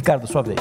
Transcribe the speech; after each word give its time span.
Ricardo, 0.00 0.26
sua 0.26 0.40
vez. 0.40 0.58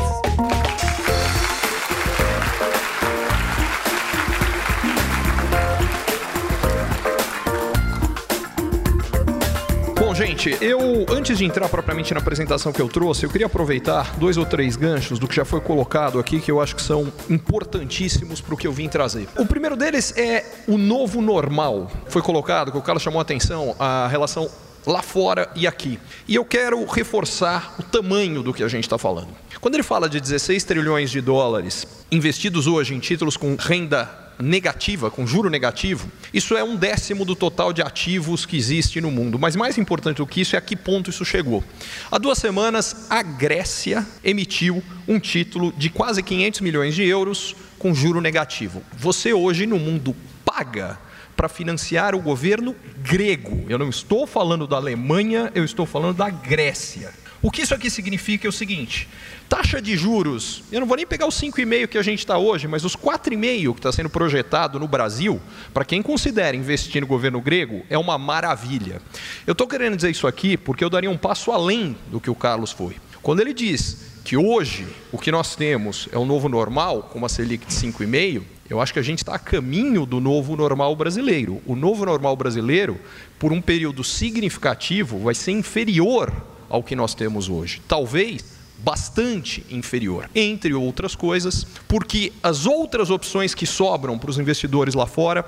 Bom, 9.97 10.13
gente, 10.13 10.57
eu 10.59 11.05
antes 11.09 11.37
de 11.37 11.45
entrar 11.45 11.69
propriamente 11.69 12.13
na 12.13 12.19
apresentação 12.19 12.73
que 12.73 12.81
eu 12.81 12.89
trouxe, 12.89 13.25
eu 13.25 13.29
queria 13.29 13.47
aproveitar 13.47 14.13
dois 14.17 14.35
ou 14.35 14.45
três 14.45 14.75
ganchos 14.75 15.17
do 15.17 15.25
que 15.25 15.37
já 15.37 15.45
foi 15.45 15.61
colocado 15.61 16.19
aqui 16.19 16.41
que 16.41 16.51
eu 16.51 16.59
acho 16.59 16.75
que 16.75 16.81
são 16.81 17.07
importantíssimos 17.29 18.41
para 18.41 18.53
o 18.53 18.57
que 18.57 18.67
eu 18.67 18.73
vim 18.73 18.89
trazer. 18.89 19.29
O 19.37 19.45
primeiro 19.45 19.77
deles 19.77 20.13
é 20.17 20.43
o 20.67 20.77
novo 20.77 21.21
normal. 21.21 21.89
Foi 22.07 22.21
colocado, 22.21 22.73
que 22.73 22.77
o 22.77 22.81
Carlos 22.81 23.01
chamou 23.01 23.19
a 23.19 23.21
atenção, 23.21 23.73
a 23.79 24.05
relação 24.09 24.49
lá 24.89 25.01
fora 25.01 25.49
e 25.55 25.67
aqui. 25.67 25.99
E 26.27 26.35
eu 26.35 26.43
quero 26.43 26.83
reforçar 26.85 27.75
o 27.79 27.83
tamanho 27.83 28.41
do 28.41 28.53
que 28.53 28.63
a 28.63 28.67
gente 28.67 28.85
está 28.85 28.97
falando. 28.97 29.29
Quando 29.61 29.75
ele 29.75 29.83
fala 29.83 30.09
de 30.09 30.19
16 30.19 30.63
trilhões 30.63 31.11
de 31.11 31.21
dólares 31.21 31.85
investidos 32.11 32.65
hoje 32.65 32.95
em 32.95 32.99
títulos 32.99 33.37
com 33.37 33.55
renda 33.55 34.09
negativa, 34.41 35.11
com 35.11 35.27
juro 35.27 35.49
negativo, 35.49 36.09
isso 36.33 36.55
é 36.55 36.63
um 36.63 36.75
décimo 36.75 37.25
do 37.25 37.35
total 37.35 37.73
de 37.73 37.81
ativos 37.81 38.45
que 38.45 38.57
existe 38.57 39.01
no 39.01 39.11
mundo. 39.11 39.37
Mas 39.37 39.55
mais 39.55 39.77
importante 39.77 40.17
do 40.17 40.25
que 40.25 40.41
isso 40.41 40.55
é 40.55 40.59
a 40.59 40.61
que 40.61 40.75
ponto 40.75 41.09
isso 41.09 41.25
chegou. 41.25 41.63
Há 42.09 42.17
duas 42.17 42.37
semanas, 42.37 43.05
a 43.09 43.21
Grécia 43.21 44.07
emitiu 44.23 44.81
um 45.07 45.19
título 45.19 45.73
de 45.77 45.89
quase 45.89 46.23
500 46.23 46.61
milhões 46.61 46.95
de 46.95 47.03
euros 47.03 47.55
com 47.77 47.93
juro 47.93 48.21
negativo. 48.21 48.81
Você 48.97 49.33
hoje 49.33 49.67
no 49.67 49.77
mundo 49.77 50.15
paga 50.43 50.97
para 51.39 51.47
financiar 51.47 52.15
o 52.15 52.19
governo 52.19 52.75
grego. 52.97 53.63
Eu 53.69 53.77
não 53.77 53.87
estou 53.87 54.27
falando 54.27 54.67
da 54.67 54.75
Alemanha, 54.75 55.49
eu 55.55 55.63
estou 55.63 55.85
falando 55.85 56.17
da 56.17 56.29
Grécia. 56.29 57.13
O 57.41 57.49
que 57.49 57.61
isso 57.61 57.73
aqui 57.73 57.89
significa 57.89 58.45
é 58.45 58.49
o 58.49 58.51
seguinte: 58.51 59.07
taxa 59.47 59.81
de 59.81 59.95
juros, 59.95 60.65
eu 60.69 60.81
não 60.81 60.85
vou 60.85 60.97
nem 60.97 61.07
pegar 61.07 61.25
os 61.25 61.39
5,5 61.39 61.87
que 61.87 61.97
a 61.97 62.01
gente 62.01 62.19
está 62.19 62.37
hoje, 62.37 62.67
mas 62.67 62.83
os 62.83 62.93
4,5 62.93 63.71
que 63.71 63.79
está 63.79 63.89
sendo 63.89 64.09
projetado 64.09 64.81
no 64.81 64.85
Brasil, 64.85 65.41
para 65.73 65.85
quem 65.85 66.01
considera 66.01 66.57
investir 66.57 66.99
no 66.99 67.07
governo 67.07 67.39
grego, 67.39 67.85
é 67.89 67.97
uma 67.97 68.17
maravilha. 68.17 69.01
Eu 69.47 69.53
estou 69.53 69.65
querendo 69.65 69.95
dizer 69.95 70.09
isso 70.09 70.27
aqui 70.27 70.57
porque 70.57 70.83
eu 70.83 70.89
daria 70.89 71.09
um 71.09 71.17
passo 71.17 71.53
além 71.53 71.95
do 72.11 72.19
que 72.19 72.29
o 72.29 72.35
Carlos 72.35 72.73
foi. 72.73 72.97
Quando 73.21 73.39
ele 73.39 73.53
diz 73.53 74.19
que 74.25 74.35
hoje 74.35 74.85
o 75.09 75.17
que 75.17 75.31
nós 75.31 75.55
temos 75.55 76.09
é 76.11 76.17
o 76.17 76.25
novo 76.25 76.49
normal, 76.49 77.03
com 77.03 77.17
uma 77.17 77.29
Selic 77.29 77.65
de 77.65 77.73
5,5, 77.73 78.41
eu 78.69 78.79
acho 78.79 78.93
que 78.93 78.99
a 78.99 79.03
gente 79.03 79.19
está 79.19 79.33
a 79.33 79.39
caminho 79.39 80.05
do 80.05 80.19
novo 80.19 80.55
normal 80.55 80.95
brasileiro. 80.95 81.61
O 81.65 81.75
novo 81.75 82.05
normal 82.05 82.35
brasileiro, 82.35 82.99
por 83.39 83.51
um 83.51 83.61
período 83.61 84.03
significativo, 84.03 85.19
vai 85.19 85.33
ser 85.33 85.51
inferior 85.51 86.31
ao 86.69 86.83
que 86.83 86.95
nós 86.95 87.15
temos 87.15 87.49
hoje. 87.49 87.81
Talvez 87.87 88.59
bastante 88.77 89.65
inferior, 89.69 90.29
entre 90.33 90.73
outras 90.73 91.15
coisas, 91.15 91.65
porque 91.87 92.31
as 92.41 92.65
outras 92.65 93.09
opções 93.09 93.53
que 93.53 93.65
sobram 93.65 94.17
para 94.17 94.29
os 94.29 94.37
investidores 94.37 94.93
lá 94.93 95.05
fora 95.05 95.43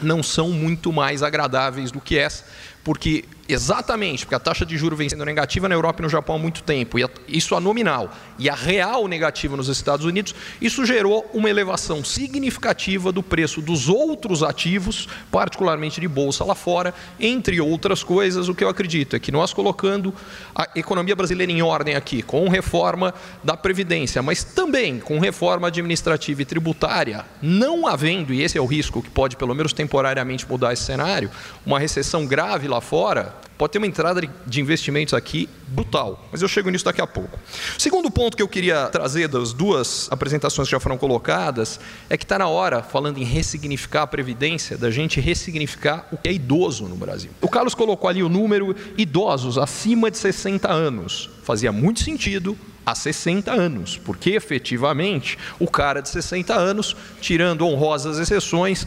não 0.00 0.22
são 0.22 0.50
muito 0.50 0.92
mais 0.92 1.22
agradáveis 1.22 1.90
do 1.90 2.00
que 2.00 2.18
essa, 2.18 2.44
porque 2.86 3.24
exatamente 3.48 4.24
porque 4.24 4.34
a 4.34 4.40
taxa 4.40 4.66
de 4.66 4.76
juros 4.76 4.98
vem 4.98 5.08
sendo 5.08 5.24
negativa 5.24 5.68
na 5.68 5.74
Europa 5.74 6.00
e 6.00 6.04
no 6.04 6.08
Japão 6.08 6.36
há 6.36 6.38
muito 6.38 6.62
tempo, 6.62 6.98
e 6.98 7.06
isso 7.28 7.54
a 7.54 7.60
nominal, 7.60 8.12
e 8.38 8.50
a 8.50 8.54
real 8.54 9.06
negativa 9.08 9.56
nos 9.56 9.68
Estados 9.68 10.04
Unidos, 10.04 10.34
isso 10.60 10.84
gerou 10.84 11.28
uma 11.32 11.48
elevação 11.48 12.04
significativa 12.04 13.12
do 13.12 13.22
preço 13.22 13.60
dos 13.60 13.88
outros 13.88 14.42
ativos, 14.42 15.08
particularmente 15.30 16.00
de 16.00 16.08
bolsa 16.08 16.44
lá 16.44 16.54
fora, 16.54 16.92
entre 17.20 17.60
outras 17.60 18.02
coisas, 18.02 18.48
o 18.48 18.54
que 18.54 18.64
eu 18.64 18.68
acredito 18.68 19.16
é 19.16 19.18
que 19.18 19.32
nós 19.32 19.52
colocando 19.52 20.12
a 20.54 20.68
economia 20.74 21.14
brasileira 21.14 21.52
em 21.52 21.62
ordem 21.62 21.94
aqui, 21.94 22.22
com 22.22 22.48
reforma 22.48 23.14
da 23.42 23.56
Previdência, 23.56 24.22
mas 24.22 24.44
também 24.44 24.98
com 24.98 25.18
reforma 25.18 25.68
administrativa 25.68 26.42
e 26.42 26.44
tributária, 26.44 27.24
não 27.40 27.86
havendo, 27.86 28.32
e 28.32 28.42
esse 28.42 28.58
é 28.58 28.60
o 28.60 28.66
risco 28.66 29.02
que 29.02 29.10
pode 29.10 29.36
pelo 29.36 29.54
menos 29.54 29.72
temporariamente 29.72 30.48
mudar 30.48 30.72
esse 30.72 30.82
cenário, 30.82 31.30
uma 31.64 31.78
recessão 31.78 32.26
grave 32.26 32.68
lá 32.68 32.75
lá 32.76 32.80
fora, 32.80 33.34
pode 33.56 33.72
ter 33.72 33.78
uma 33.78 33.86
entrada 33.86 34.20
de 34.46 34.60
investimentos 34.60 35.14
aqui 35.14 35.48
brutal, 35.68 36.28
mas 36.30 36.42
eu 36.42 36.48
chego 36.48 36.68
nisso 36.70 36.84
daqui 36.84 37.00
a 37.00 37.06
pouco. 37.06 37.38
O 37.76 37.80
segundo 37.80 38.10
ponto 38.10 38.36
que 38.36 38.42
eu 38.42 38.48
queria 38.48 38.86
trazer 38.88 39.28
das 39.28 39.52
duas 39.52 40.08
apresentações 40.10 40.68
que 40.68 40.72
já 40.72 40.80
foram 40.80 40.98
colocadas 40.98 41.80
é 42.08 42.16
que 42.16 42.24
está 42.24 42.38
na 42.38 42.48
hora, 42.48 42.82
falando 42.82 43.18
em 43.18 43.24
ressignificar 43.24 44.02
a 44.02 44.06
Previdência, 44.06 44.76
da 44.76 44.90
gente 44.90 45.20
ressignificar 45.20 46.06
o 46.12 46.18
que 46.18 46.28
é 46.28 46.32
idoso 46.32 46.84
no 46.84 46.96
Brasil. 46.96 47.30
O 47.40 47.48
Carlos 47.48 47.74
colocou 47.74 48.08
ali 48.08 48.22
o 48.22 48.28
número 48.28 48.76
idosos 48.96 49.56
acima 49.58 50.10
de 50.10 50.18
60 50.18 50.70
anos. 50.70 51.30
Fazia 51.42 51.72
muito 51.72 52.00
sentido 52.00 52.56
há 52.84 52.94
60 52.94 53.50
anos, 53.50 53.98
porque 53.98 54.30
efetivamente 54.30 55.36
o 55.58 55.68
cara 55.68 56.00
de 56.00 56.08
60 56.08 56.54
anos, 56.54 56.94
tirando 57.20 57.66
honrosas 57.66 58.18
exceções, 58.18 58.86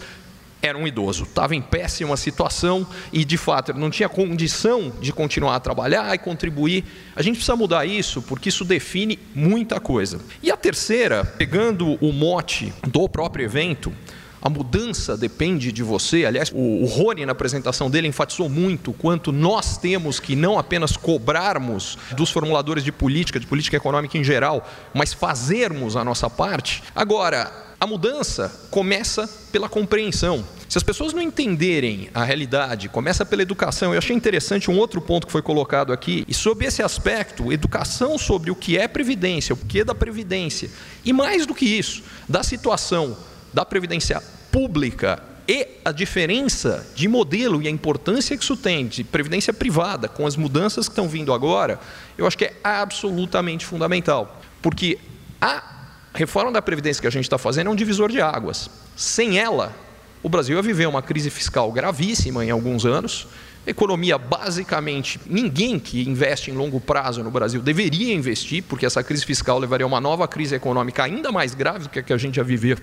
era 0.61 0.77
um 0.77 0.85
idoso, 0.85 1.23
estava 1.23 1.55
em 1.55 1.61
péssima 1.61 2.17
situação 2.17 2.85
e, 3.13 3.23
de 3.23 3.37
fato, 3.37 3.73
não 3.73 3.89
tinha 3.89 4.09
condição 4.09 4.91
de 4.99 5.13
continuar 5.13 5.55
a 5.55 5.59
trabalhar 5.59 6.13
e 6.13 6.17
contribuir. 6.17 6.83
A 7.15 7.21
gente 7.21 7.35
precisa 7.35 7.55
mudar 7.55 7.85
isso 7.85 8.21
porque 8.21 8.49
isso 8.49 8.65
define 8.65 9.17
muita 9.33 9.79
coisa. 9.79 10.19
E 10.43 10.51
a 10.51 10.57
terceira, 10.57 11.23
pegando 11.23 11.97
o 12.01 12.11
mote 12.11 12.73
do 12.87 13.07
próprio 13.07 13.45
evento, 13.45 13.93
a 14.41 14.49
mudança 14.49 15.17
depende 15.17 15.71
de 15.71 15.83
você. 15.83 16.25
Aliás, 16.25 16.51
o, 16.53 16.83
o 16.83 16.85
Rony, 16.85 17.25
na 17.25 17.33
apresentação 17.33 17.89
dele, 17.89 18.07
enfatizou 18.07 18.49
muito 18.49 18.93
quanto 18.93 19.31
nós 19.31 19.77
temos 19.77 20.19
que 20.19 20.35
não 20.35 20.57
apenas 20.57 20.95
cobrarmos 20.95 21.97
dos 22.15 22.31
formuladores 22.31 22.83
de 22.83 22.91
política, 22.91 23.39
de 23.39 23.47
política 23.47 23.77
econômica 23.77 24.17
em 24.17 24.23
geral, 24.23 24.67
mas 24.93 25.13
fazermos 25.13 25.95
a 25.95 26.03
nossa 26.03 26.29
parte. 26.29 26.83
Agora, 26.95 27.69
a 27.79 27.88
mudança 27.88 28.67
começa 28.69 29.28
pela 29.51 29.69
compreensão. 29.69 30.45
Se 30.67 30.78
as 30.78 30.84
pessoas 30.84 31.13
não 31.13 31.22
entenderem 31.22 32.09
a 32.13 32.23
realidade, 32.23 32.90
começa 32.90 33.25
pela 33.25 33.41
educação. 33.41 33.94
Eu 33.94 33.97
achei 33.97 34.16
interessante 34.16 34.69
um 34.69 34.78
outro 34.78 35.01
ponto 35.01 35.25
que 35.25 35.31
foi 35.31 35.41
colocado 35.41 35.94
aqui, 35.94 36.25
e 36.28 36.34
sobre 36.34 36.68
esse 36.68 36.84
aspecto, 36.84 37.53
educação 37.53 38.18
sobre 38.18 38.51
o 38.51 38.56
que 38.56 38.78
é 38.78 38.88
previdência, 38.88 39.53
o 39.53 39.57
que 39.57 39.79
é 39.79 39.85
da 39.85 39.95
previdência, 39.95 40.69
e 41.06 41.13
mais 41.13 41.45
do 41.45 41.56
que 41.56 41.66
isso, 41.66 42.03
da 42.28 42.44
situação 42.44 43.18
da 43.53 43.66
previdência 43.66 44.22
pública 44.51 45.23
e 45.47 45.66
a 45.84 45.91
diferença 45.91 46.85
de 46.94 47.07
modelo 47.07 47.59
e 47.63 47.68
a 47.68 47.72
importância 47.72 48.38
que 48.38 48.44
isso 48.44 48.56
tem 48.56 48.85
de 48.85 49.03
previdência 49.03 49.51
privada 49.51 50.07
com 50.07 50.28
as 50.28 50.35
mudanças 50.35 50.88
que 50.88 50.91
estão 50.91 51.09
vindo 51.09 51.34
agora, 51.34 51.79
eu 52.16 52.28
acho 52.28 52.38
que 52.38 52.45
é 52.45 52.53
absolutamente 52.63 53.66
fundamental. 53.66 54.39
Porque 54.62 55.00
a 55.41 55.78
reforma 56.13 56.51
da 56.51 56.61
previdência 56.61 57.01
que 57.01 57.07
a 57.07 57.11
gente 57.11 57.25
está 57.25 57.37
fazendo 57.37 57.67
é 57.67 57.69
um 57.69 57.75
divisor 57.75 58.09
de 58.09 58.21
águas. 58.21 58.69
Sem 58.95 59.39
ela, 59.39 59.75
o 60.21 60.29
Brasil 60.29 60.55
ia 60.55 60.61
viver 60.61 60.87
uma 60.87 61.01
crise 61.01 61.29
fiscal 61.29 61.71
gravíssima 61.71 62.43
em 62.43 62.49
alguns 62.49 62.85
anos. 62.85 63.27
Economia, 63.67 64.17
basicamente, 64.17 65.19
ninguém 65.25 65.77
que 65.77 66.07
investe 66.07 66.49
em 66.49 66.55
longo 66.55 66.79
prazo 66.79 67.23
no 67.23 67.29
Brasil 67.29 67.61
deveria 67.61 68.13
investir, 68.13 68.63
porque 68.63 68.85
essa 68.85 69.03
crise 69.03 69.25
fiscal 69.25 69.59
levaria 69.59 69.85
a 69.85 69.87
uma 69.87 70.01
nova 70.01 70.27
crise 70.27 70.55
econômica 70.55 71.03
ainda 71.03 71.31
mais 71.31 71.53
grave 71.53 71.83
do 71.83 71.89
que 71.89 71.99
a 71.99 72.03
que 72.03 72.13
a 72.13 72.17
gente 72.17 72.35
já 72.35 72.43
viveu 72.43 72.77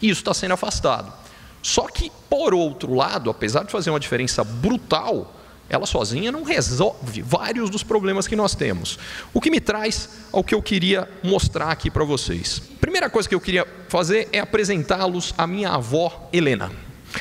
e 0.00 0.08
isso 0.08 0.20
está 0.20 0.34
sendo 0.34 0.54
afastado. 0.54 1.12
Só 1.62 1.86
que, 1.88 2.10
por 2.30 2.54
outro 2.54 2.94
lado, 2.94 3.30
apesar 3.30 3.64
de 3.64 3.72
fazer 3.72 3.90
uma 3.90 4.00
diferença 4.00 4.44
brutal, 4.44 5.34
ela 5.68 5.86
sozinha 5.86 6.32
não 6.32 6.42
resolve 6.42 7.22
vários 7.22 7.68
dos 7.70 7.82
problemas 7.82 8.26
que 8.26 8.36
nós 8.36 8.54
temos. 8.54 8.98
O 9.34 9.40
que 9.40 9.50
me 9.50 9.60
traz 9.60 10.08
ao 10.32 10.42
que 10.42 10.54
eu 10.54 10.62
queria 10.62 11.08
mostrar 11.22 11.70
aqui 11.70 11.90
para 11.90 12.04
vocês. 12.04 12.62
Primeira 12.80 13.10
coisa 13.10 13.28
que 13.28 13.34
eu 13.34 13.40
queria 13.40 13.66
fazer 13.88 14.28
é 14.32 14.40
apresentá-los 14.40 15.34
à 15.36 15.46
minha 15.46 15.70
avó 15.70 16.28
Helena. 16.32 16.72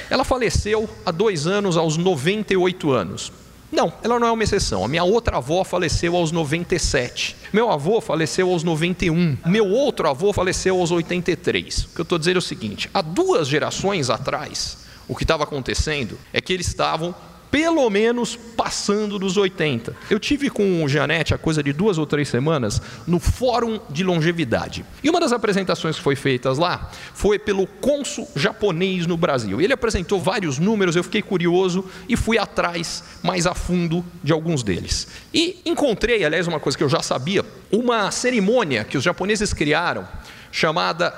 Ela 0.09 0.23
faleceu 0.23 0.89
há 1.05 1.11
dois 1.11 1.47
anos, 1.47 1.77
aos 1.77 1.97
98 1.97 2.91
anos. 2.91 3.31
Não, 3.71 3.91
ela 4.01 4.17
não 4.17 4.27
é 4.27 4.31
uma 4.31 4.43
exceção. 4.43 4.85
A 4.85 4.87
minha 4.87 5.03
outra 5.03 5.37
avó 5.37 5.63
faleceu 5.63 6.15
aos 6.15 6.31
97. 6.31 7.35
Meu 7.51 7.69
avô 7.69 7.99
faleceu 7.99 8.49
aos 8.49 8.63
91. 8.63 9.37
Meu 9.45 9.67
outro 9.67 10.09
avô 10.09 10.31
faleceu 10.31 10.79
aos 10.79 10.89
83. 10.89 11.83
O 11.83 11.89
que 11.89 12.01
eu 12.01 12.03
estou 12.03 12.17
dizendo 12.17 12.37
é 12.37 12.39
o 12.39 12.41
seguinte: 12.41 12.89
há 12.93 13.01
duas 13.01 13.47
gerações 13.47 14.09
atrás, 14.09 14.77
o 15.07 15.15
que 15.15 15.23
estava 15.23 15.43
acontecendo 15.43 16.17
é 16.31 16.39
que 16.39 16.53
eles 16.53 16.67
estavam 16.67 17.13
pelo 17.57 17.89
menos 17.89 18.35
passando 18.35 19.17
dos 19.17 19.35
80. 19.35 19.95
Eu 20.11 20.19
tive 20.19 20.47
com 20.47 20.83
o 20.83 20.87
Janete 20.87 21.33
há 21.33 21.39
coisa 21.39 21.63
de 21.63 21.73
duas 21.73 21.97
ou 21.97 22.05
três 22.05 22.29
semanas 22.29 22.79
no 23.07 23.19
Fórum 23.19 23.79
de 23.89 24.03
Longevidade. 24.03 24.85
E 25.03 25.09
uma 25.09 25.19
das 25.19 25.31
apresentações 25.31 25.95
que 25.95 26.03
foi 26.03 26.15
feitas 26.15 26.59
lá 26.59 26.91
foi 27.15 27.39
pelo 27.39 27.65
cônsul 27.65 28.29
japonês 28.35 29.07
no 29.07 29.17
Brasil. 29.17 29.59
Ele 29.59 29.73
apresentou 29.73 30.21
vários 30.21 30.59
números, 30.59 30.95
eu 30.95 31.03
fiquei 31.03 31.23
curioso 31.23 31.83
e 32.07 32.15
fui 32.15 32.37
atrás 32.37 33.03
mais 33.23 33.47
a 33.47 33.55
fundo 33.55 34.05
de 34.23 34.31
alguns 34.31 34.61
deles. 34.61 35.07
E 35.33 35.59
encontrei, 35.65 36.23
aliás, 36.23 36.45
uma 36.45 36.59
coisa 36.59 36.77
que 36.77 36.83
eu 36.83 36.89
já 36.89 37.01
sabia, 37.01 37.43
uma 37.71 38.11
cerimônia 38.11 38.83
que 38.83 38.99
os 38.99 39.03
japoneses 39.03 39.51
criaram 39.51 40.07
chamada 40.51 41.11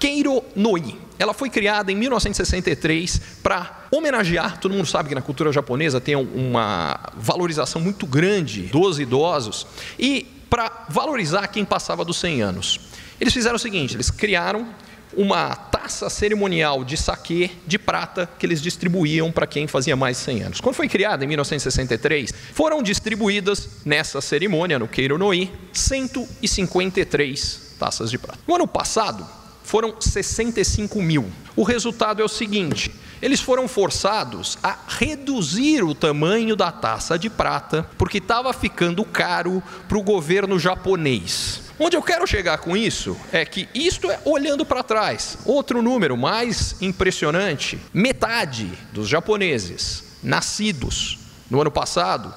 Keiro 0.00 0.42
Noi. 0.56 1.03
Ela 1.18 1.32
foi 1.32 1.48
criada 1.48 1.92
em 1.92 1.96
1963 1.96 3.20
para 3.42 3.86
homenagear, 3.90 4.58
todo 4.58 4.72
mundo 4.72 4.86
sabe 4.86 5.08
que 5.08 5.14
na 5.14 5.22
cultura 5.22 5.52
japonesa 5.52 6.00
tem 6.00 6.16
uma 6.16 6.98
valorização 7.14 7.80
muito 7.80 8.06
grande 8.06 8.62
dos 8.62 8.98
idosos, 8.98 9.66
e 9.98 10.26
para 10.50 10.86
valorizar 10.88 11.48
quem 11.48 11.64
passava 11.64 12.04
dos 12.04 12.16
100 12.18 12.42
anos. 12.42 12.80
Eles 13.20 13.32
fizeram 13.32 13.56
o 13.56 13.58
seguinte: 13.58 13.94
eles 13.94 14.10
criaram 14.10 14.68
uma 15.16 15.54
taça 15.54 16.10
cerimonial 16.10 16.84
de 16.84 16.96
saquê 16.96 17.50
de 17.66 17.78
prata 17.78 18.28
que 18.38 18.44
eles 18.44 18.60
distribuíam 18.60 19.30
para 19.30 19.46
quem 19.46 19.66
fazia 19.66 19.96
mais 19.96 20.18
de 20.18 20.24
100 20.24 20.42
anos. 20.42 20.60
Quando 20.60 20.74
foi 20.74 20.88
criada, 20.88 21.24
em 21.24 21.28
1963, 21.28 22.32
foram 22.52 22.82
distribuídas 22.82 23.68
nessa 23.84 24.20
cerimônia, 24.20 24.78
no 24.78 24.88
Queiro 24.88 25.18
Noi, 25.18 25.50
153 25.72 27.76
taças 27.78 28.10
de 28.10 28.18
prata. 28.18 28.38
No 28.46 28.54
ano 28.54 28.66
passado, 28.66 29.26
foram 29.64 30.00
65 30.00 31.02
mil. 31.02 31.28
O 31.56 31.64
resultado 31.64 32.22
é 32.22 32.24
o 32.24 32.28
seguinte: 32.28 32.94
eles 33.20 33.40
foram 33.40 33.66
forçados 33.66 34.58
a 34.62 34.76
reduzir 34.86 35.82
o 35.82 35.94
tamanho 35.94 36.54
da 36.54 36.70
taça 36.70 37.18
de 37.18 37.28
prata, 37.28 37.88
porque 37.98 38.18
estava 38.18 38.52
ficando 38.52 39.04
caro 39.04 39.60
para 39.88 39.98
o 39.98 40.02
governo 40.02 40.58
japonês. 40.58 41.62
Onde 41.78 41.96
eu 41.96 42.02
quero 42.02 42.26
chegar 42.26 42.58
com 42.58 42.76
isso 42.76 43.16
é 43.32 43.44
que 43.44 43.68
isto 43.74 44.08
é 44.08 44.20
olhando 44.24 44.64
para 44.64 44.84
trás. 44.84 45.38
Outro 45.44 45.82
número 45.82 46.16
mais 46.16 46.76
impressionante: 46.80 47.80
metade 47.92 48.70
dos 48.92 49.08
japoneses 49.08 50.04
nascidos 50.22 51.18
no 51.50 51.60
ano 51.60 51.70
passado, 51.70 52.32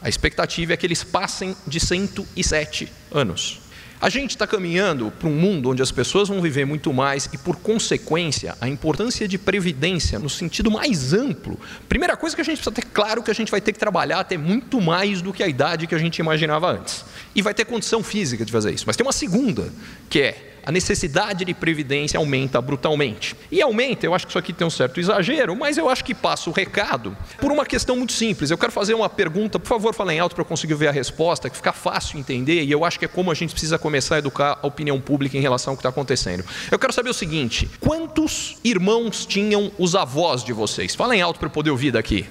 a 0.00 0.08
expectativa 0.08 0.72
é 0.72 0.76
que 0.76 0.86
eles 0.86 1.02
passem 1.02 1.56
de 1.66 1.80
107 1.80 2.90
anos. 3.12 3.60
A 4.00 4.08
gente 4.08 4.30
está 4.30 4.46
caminhando 4.46 5.10
para 5.10 5.28
um 5.28 5.34
mundo 5.34 5.70
onde 5.70 5.82
as 5.82 5.90
pessoas 5.90 6.28
vão 6.28 6.40
viver 6.40 6.64
muito 6.64 6.92
mais 6.92 7.28
e, 7.32 7.38
por 7.38 7.56
consequência, 7.56 8.56
a 8.60 8.68
importância 8.68 9.26
de 9.26 9.36
previdência 9.36 10.20
no 10.20 10.28
sentido 10.28 10.70
mais 10.70 11.12
amplo. 11.12 11.58
Primeira 11.88 12.16
coisa 12.16 12.36
que 12.36 12.40
a 12.40 12.44
gente 12.44 12.58
precisa 12.58 12.74
ter 12.74 12.84
claro 12.84 13.24
que 13.24 13.30
a 13.30 13.34
gente 13.34 13.50
vai 13.50 13.60
ter 13.60 13.72
que 13.72 13.78
trabalhar 13.78 14.20
até 14.20 14.36
muito 14.36 14.80
mais 14.80 15.20
do 15.20 15.32
que 15.32 15.42
a 15.42 15.48
idade 15.48 15.88
que 15.88 15.94
a 15.96 15.98
gente 15.98 16.18
imaginava 16.18 16.70
antes. 16.70 17.04
E 17.34 17.42
vai 17.42 17.52
ter 17.52 17.64
condição 17.64 18.00
física 18.02 18.44
de 18.44 18.52
fazer 18.52 18.72
isso. 18.72 18.84
Mas 18.86 18.96
tem 18.96 19.04
uma 19.04 19.12
segunda, 19.12 19.68
que 20.08 20.20
é 20.20 20.47
a 20.68 20.70
necessidade 20.70 21.46
de 21.46 21.54
previdência 21.54 22.18
aumenta 22.18 22.60
brutalmente. 22.60 23.34
E 23.50 23.62
aumenta, 23.62 24.04
eu 24.04 24.14
acho 24.14 24.26
que 24.26 24.32
isso 24.32 24.38
aqui 24.38 24.52
tem 24.52 24.66
um 24.66 24.70
certo 24.70 25.00
exagero, 25.00 25.56
mas 25.56 25.78
eu 25.78 25.88
acho 25.88 26.04
que 26.04 26.14
passa 26.14 26.50
o 26.50 26.52
recado 26.52 27.16
por 27.40 27.50
uma 27.50 27.64
questão 27.64 27.96
muito 27.96 28.12
simples. 28.12 28.50
Eu 28.50 28.58
quero 28.58 28.70
fazer 28.70 28.92
uma 28.92 29.08
pergunta, 29.08 29.58
por 29.58 29.66
favor, 29.66 29.94
falem 29.94 30.20
alto 30.20 30.34
para 30.34 30.42
eu 30.42 30.46
conseguir 30.46 30.74
ver 30.74 30.88
a 30.88 30.92
resposta, 30.92 31.48
que 31.48 31.56
fica 31.56 31.72
fácil 31.72 32.18
entender, 32.18 32.64
e 32.64 32.70
eu 32.70 32.84
acho 32.84 32.98
que 32.98 33.06
é 33.06 33.08
como 33.08 33.30
a 33.30 33.34
gente 33.34 33.52
precisa 33.52 33.78
começar 33.78 34.16
a 34.16 34.18
educar 34.18 34.58
a 34.62 34.66
opinião 34.66 35.00
pública 35.00 35.38
em 35.38 35.40
relação 35.40 35.72
ao 35.72 35.76
que 35.78 35.80
está 35.80 35.88
acontecendo. 35.88 36.44
Eu 36.70 36.78
quero 36.78 36.92
saber 36.92 37.08
o 37.08 37.14
seguinte: 37.14 37.66
quantos 37.80 38.58
irmãos 38.62 39.24
tinham 39.24 39.72
os 39.78 39.94
avós 39.94 40.44
de 40.44 40.52
vocês? 40.52 40.94
Falem 40.94 41.22
alto 41.22 41.38
para 41.38 41.46
eu 41.46 41.52
poder 41.52 41.70
ouvir 41.70 41.92
daqui. 41.92 42.26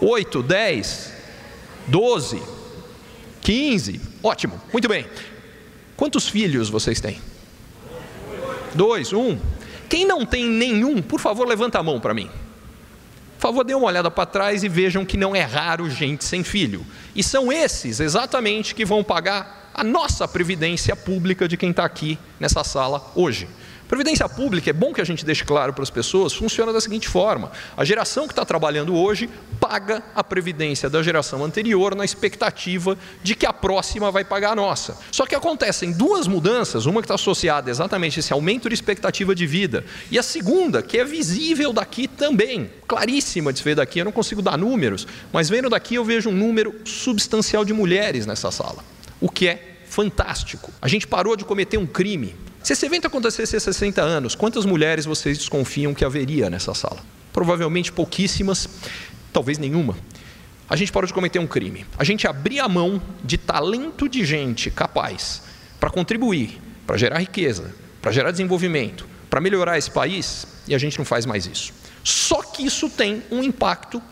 Oito, 0.00 0.42
dez, 0.42 1.12
doze, 1.86 2.42
quinze. 3.42 4.00
Ótimo, 4.22 4.58
muito 4.72 4.88
bem. 4.88 5.04
Quantos 6.00 6.26
filhos 6.26 6.70
vocês 6.70 6.98
têm? 6.98 7.20
Dois, 8.74 9.12
um. 9.12 9.38
Quem 9.86 10.06
não 10.06 10.24
tem 10.24 10.46
nenhum, 10.48 11.02
por 11.02 11.20
favor, 11.20 11.46
levanta 11.46 11.78
a 11.78 11.82
mão 11.82 12.00
para 12.00 12.14
mim. 12.14 12.30
Por 13.38 13.42
favor, 13.42 13.64
dê 13.64 13.74
uma 13.74 13.86
olhada 13.86 14.10
para 14.10 14.24
trás 14.24 14.64
e 14.64 14.68
vejam 14.68 15.04
que 15.04 15.18
não 15.18 15.36
é 15.36 15.42
raro 15.42 15.90
gente 15.90 16.24
sem 16.24 16.42
filho. 16.42 16.86
E 17.14 17.22
são 17.22 17.52
esses 17.52 18.00
exatamente 18.00 18.74
que 18.74 18.82
vão 18.82 19.04
pagar 19.04 19.70
a 19.74 19.84
nossa 19.84 20.26
previdência 20.26 20.96
pública 20.96 21.46
de 21.46 21.58
quem 21.58 21.68
está 21.68 21.84
aqui 21.84 22.18
nessa 22.40 22.64
sala 22.64 23.12
hoje. 23.14 23.46
Previdência 23.90 24.28
pública, 24.28 24.70
é 24.70 24.72
bom 24.72 24.92
que 24.92 25.00
a 25.00 25.04
gente 25.04 25.24
deixe 25.24 25.44
claro 25.44 25.72
para 25.72 25.82
as 25.82 25.90
pessoas, 25.90 26.32
funciona 26.32 26.72
da 26.72 26.80
seguinte 26.80 27.08
forma: 27.08 27.50
a 27.76 27.84
geração 27.84 28.28
que 28.28 28.32
está 28.32 28.44
trabalhando 28.44 28.94
hoje 28.94 29.28
paga 29.58 30.00
a 30.14 30.22
previdência 30.22 30.88
da 30.88 31.02
geração 31.02 31.44
anterior 31.44 31.96
na 31.96 32.04
expectativa 32.04 32.96
de 33.20 33.34
que 33.34 33.44
a 33.44 33.52
próxima 33.52 34.08
vai 34.12 34.24
pagar 34.24 34.52
a 34.52 34.54
nossa. 34.54 34.96
Só 35.10 35.26
que 35.26 35.34
acontecem 35.34 35.90
duas 35.90 36.28
mudanças, 36.28 36.86
uma 36.86 37.00
que 37.00 37.06
está 37.06 37.16
associada 37.16 37.68
exatamente 37.68 38.16
a 38.16 38.20
esse 38.20 38.32
aumento 38.32 38.68
de 38.68 38.76
expectativa 38.76 39.34
de 39.34 39.44
vida, 39.44 39.84
e 40.08 40.16
a 40.16 40.22
segunda, 40.22 40.84
que 40.84 40.96
é 40.96 41.04
visível 41.04 41.72
daqui 41.72 42.06
também, 42.06 42.70
claríssima 42.86 43.52
de 43.52 43.60
ver 43.60 43.74
daqui, 43.74 43.98
eu 43.98 44.04
não 44.04 44.12
consigo 44.12 44.40
dar 44.40 44.56
números, 44.56 45.04
mas 45.32 45.48
vendo 45.48 45.68
daqui 45.68 45.96
eu 45.96 46.04
vejo 46.04 46.30
um 46.30 46.34
número 46.34 46.76
substancial 46.84 47.64
de 47.64 47.72
mulheres 47.72 48.24
nessa 48.24 48.52
sala, 48.52 48.84
o 49.20 49.28
que 49.28 49.48
é 49.48 49.78
fantástico. 49.88 50.70
A 50.80 50.86
gente 50.86 51.08
parou 51.08 51.34
de 51.34 51.44
cometer 51.44 51.76
um 51.76 51.86
crime. 51.86 52.36
Se 52.62 52.74
esse 52.74 52.84
evento 52.84 53.06
acontecesse 53.06 53.56
há 53.56 53.60
60 53.60 54.02
anos, 54.02 54.34
quantas 54.34 54.66
mulheres 54.66 55.06
vocês 55.06 55.38
desconfiam 55.38 55.94
que 55.94 56.04
haveria 56.04 56.50
nessa 56.50 56.74
sala? 56.74 57.00
Provavelmente 57.32 57.90
pouquíssimas, 57.90 58.68
talvez 59.32 59.58
nenhuma. 59.58 59.96
A 60.68 60.76
gente 60.76 60.92
parou 60.92 61.06
de 61.06 61.14
cometer 61.14 61.38
um 61.38 61.46
crime. 61.46 61.86
A 61.98 62.04
gente 62.04 62.26
abria 62.26 62.64
a 62.64 62.68
mão 62.68 63.02
de 63.24 63.38
talento 63.38 64.08
de 64.08 64.24
gente 64.24 64.70
capaz 64.70 65.42
para 65.80 65.90
contribuir, 65.90 66.60
para 66.86 66.96
gerar 66.96 67.18
riqueza, 67.18 67.74
para 68.02 68.12
gerar 68.12 68.30
desenvolvimento, 68.30 69.06
para 69.28 69.40
melhorar 69.40 69.78
esse 69.78 69.90
país, 69.90 70.46
e 70.68 70.74
a 70.74 70.78
gente 70.78 70.98
não 70.98 71.04
faz 71.04 71.24
mais 71.24 71.46
isso. 71.46 71.72
Só 72.04 72.42
que 72.42 72.64
isso 72.64 72.90
tem 72.90 73.22
um 73.30 73.42
impacto 73.42 74.02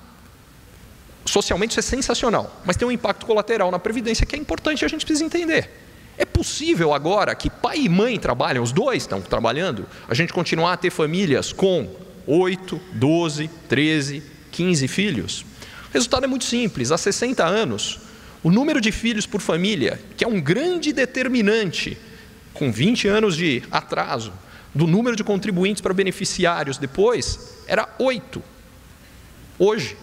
socialmente 1.28 1.72
isso 1.72 1.80
é 1.80 1.82
sensacional, 1.82 2.60
mas 2.64 2.76
tem 2.76 2.88
um 2.88 2.90
impacto 2.90 3.26
colateral 3.26 3.70
na 3.70 3.78
previdência 3.78 4.24
que 4.24 4.34
é 4.34 4.38
importante 4.38 4.84
a 4.84 4.88
gente 4.88 5.04
precisa 5.04 5.24
entender. 5.24 5.87
É 6.18 6.24
possível 6.24 6.92
agora 6.92 7.32
que 7.36 7.48
pai 7.48 7.78
e 7.78 7.88
mãe 7.88 8.18
trabalham, 8.18 8.62
os 8.62 8.72
dois 8.72 9.04
estão 9.04 9.22
trabalhando, 9.22 9.86
a 10.08 10.14
gente 10.14 10.32
continuar 10.32 10.72
a 10.72 10.76
ter 10.76 10.90
famílias 10.90 11.52
com 11.52 11.88
8, 12.26 12.80
12, 12.94 13.48
13, 13.68 14.22
15 14.50 14.88
filhos? 14.88 15.46
O 15.88 15.92
resultado 15.94 16.24
é 16.24 16.26
muito 16.26 16.44
simples. 16.44 16.90
Há 16.90 16.98
60 16.98 17.44
anos, 17.46 18.00
o 18.42 18.50
número 18.50 18.80
de 18.80 18.90
filhos 18.90 19.26
por 19.26 19.40
família, 19.40 20.00
que 20.16 20.24
é 20.24 20.28
um 20.28 20.40
grande 20.40 20.92
determinante, 20.92 21.96
com 22.52 22.72
20 22.72 23.06
anos 23.06 23.36
de 23.36 23.62
atraso, 23.70 24.32
do 24.74 24.88
número 24.88 25.14
de 25.14 25.22
contribuintes 25.22 25.80
para 25.80 25.94
beneficiários 25.94 26.78
depois, 26.78 27.62
era 27.68 27.88
8. 27.96 28.42
Hoje, 29.56 29.96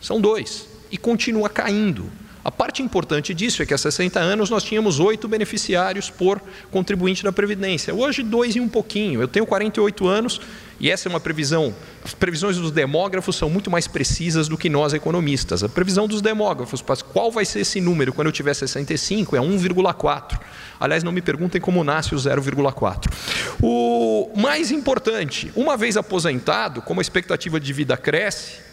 são 0.00 0.20
dois. 0.20 0.68
E 0.90 0.96
continua 0.96 1.50
caindo. 1.50 2.10
A 2.44 2.50
parte 2.50 2.82
importante 2.82 3.34
disso 3.34 3.62
é 3.62 3.66
que 3.66 3.74
há 3.74 3.78
60 3.78 4.18
anos 4.18 4.48
nós 4.48 4.62
tínhamos 4.62 5.00
oito 5.00 5.26
beneficiários 5.28 6.08
por 6.08 6.40
contribuinte 6.70 7.22
da 7.24 7.32
Previdência. 7.32 7.94
Hoje, 7.94 8.22
dois 8.22 8.56
e 8.56 8.60
um 8.60 8.68
pouquinho. 8.68 9.20
Eu 9.20 9.28
tenho 9.28 9.44
48 9.44 10.06
anos 10.06 10.40
e 10.80 10.90
essa 10.90 11.08
é 11.08 11.10
uma 11.10 11.18
previsão. 11.18 11.74
As 12.04 12.14
previsões 12.14 12.56
dos 12.56 12.70
demógrafos 12.70 13.34
são 13.36 13.50
muito 13.50 13.70
mais 13.70 13.88
precisas 13.88 14.48
do 14.48 14.56
que 14.56 14.68
nós 14.68 14.94
economistas. 14.94 15.64
A 15.64 15.68
previsão 15.68 16.06
dos 16.06 16.22
demógrafos, 16.22 16.82
qual 17.12 17.32
vai 17.32 17.44
ser 17.44 17.60
esse 17.60 17.80
número 17.80 18.12
quando 18.12 18.28
eu 18.28 18.32
tiver 18.32 18.54
65, 18.54 19.36
é 19.36 19.40
1,4. 19.40 20.38
Aliás, 20.78 21.02
não 21.02 21.10
me 21.10 21.20
perguntem 21.20 21.60
como 21.60 21.82
nasce 21.82 22.14
o 22.14 22.18
0,4. 22.18 23.12
O 23.60 24.30
mais 24.36 24.70
importante, 24.70 25.50
uma 25.56 25.76
vez 25.76 25.96
aposentado, 25.96 26.80
como 26.80 27.00
a 27.00 27.02
expectativa 27.02 27.58
de 27.58 27.72
vida 27.72 27.96
cresce, 27.96 28.67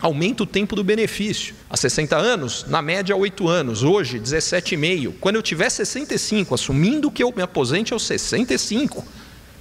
aumenta 0.00 0.42
o 0.42 0.46
tempo 0.46 0.76
do 0.76 0.84
benefício. 0.84 1.54
Há 1.68 1.76
60 1.76 2.16
anos, 2.16 2.64
na 2.68 2.82
média 2.82 3.16
8 3.16 3.48
anos, 3.48 3.82
hoje 3.82 4.18
17,5. 4.18 5.14
Quando 5.20 5.36
eu 5.36 5.42
tiver 5.42 5.70
65, 5.70 6.54
assumindo 6.54 7.10
que 7.10 7.22
eu 7.22 7.32
me 7.34 7.42
aposente 7.42 7.92
aos 7.92 8.04
65, 8.06 9.04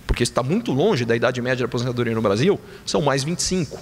porque 0.06 0.24
está 0.24 0.44
muito 0.44 0.72
longe 0.72 1.06
da 1.06 1.16
idade 1.16 1.42
média 1.42 1.58
de 1.58 1.64
aposentadoria 1.64 2.14
no 2.14 2.22
Brasil, 2.22 2.60
são 2.86 3.02
mais 3.02 3.24
25. 3.24 3.80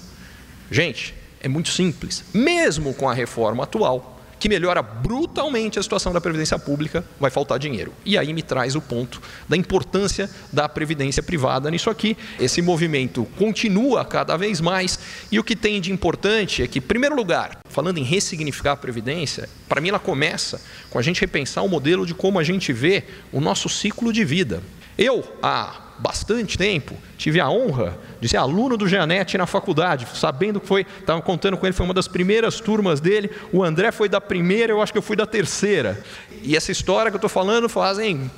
Gente, 0.72 1.14
é 1.40 1.48
muito 1.48 1.70
simples. 1.70 2.24
Mesmo 2.34 2.94
com 2.94 3.10
a 3.10 3.14
reforma 3.14 3.64
atual, 3.64 4.22
que 4.44 4.50
melhora 4.50 4.82
brutalmente 4.82 5.80
a 5.80 5.82
situação 5.82 6.12
da 6.12 6.20
previdência 6.20 6.60
pública, 6.60 7.02
vai 7.18 7.32
faltar 7.32 7.58
dinheiro. 7.58 7.94
E 8.04 8.18
aí 8.18 8.34
me 8.34 8.42
traz 8.42 8.76
o 8.76 8.82
ponto 8.82 9.22
da 9.48 9.56
importância 9.56 10.30
da 10.52 10.68
previdência 10.68 11.24
privada 11.24 11.72
nisso 11.72 11.90
aqui. 11.90 12.18
Esse 12.38 12.62
movimento 12.62 13.24
continua 13.38 14.04
cada 14.04 14.36
vez 14.36 14.60
mais 14.60 15.00
e 15.32 15.40
o 15.40 15.46
que 15.46 15.56
tem 15.56 15.80
de 15.80 15.94
importante 15.94 16.62
é 16.62 16.68
que, 16.68 16.80
em 16.80 16.82
primeiro 16.82 17.16
lugar, 17.16 17.60
falando 17.70 18.00
em 18.00 18.04
ressignificar 18.04 18.74
a 18.74 18.76
previdência, 18.76 19.48
para 19.70 19.80
mim 19.80 19.88
ela 19.88 20.00
começa 20.00 20.60
com 20.90 21.00
a 21.00 21.02
gente 21.02 21.22
repensar 21.22 21.64
o 21.64 21.70
modelo 21.70 22.06
de 22.06 22.14
como 22.14 22.38
a 22.38 22.44
gente 22.44 22.74
vê 22.74 23.06
o 23.32 23.40
nosso 23.40 23.70
ciclo 23.70 24.12
de 24.12 24.26
vida. 24.26 24.62
Eu, 24.98 25.24
há 25.42 25.93
bastante 26.04 26.58
tempo, 26.58 26.98
tive 27.18 27.40
a 27.40 27.50
honra 27.50 27.98
de 28.20 28.28
ser 28.28 28.36
aluno 28.36 28.76
do 28.76 28.90
Janete 28.90 29.38
na 29.38 29.48
faculdade, 29.48 30.06
sabendo 30.14 30.60
que 30.60 30.68
foi, 30.68 30.86
estava 31.00 31.22
contando 31.22 31.56
com 31.58 31.66
ele, 31.66 31.72
foi 31.72 31.86
uma 31.86 31.94
das 31.94 32.10
primeiras 32.10 32.60
turmas 32.60 33.00
dele, 33.00 33.32
o 33.54 33.64
André 33.64 33.90
foi 33.90 34.10
da 34.10 34.20
primeira, 34.20 34.74
eu 34.74 34.82
acho 34.82 34.92
que 34.92 34.98
eu 34.98 35.02
fui 35.02 35.16
da 35.16 35.26
terceira. 35.26 36.04
E 36.42 36.58
essa 36.58 36.74
história 36.74 37.10
que 37.10 37.16
eu 37.16 37.20
estou 37.20 37.30
falando 37.30 37.70
fazem 37.70 38.30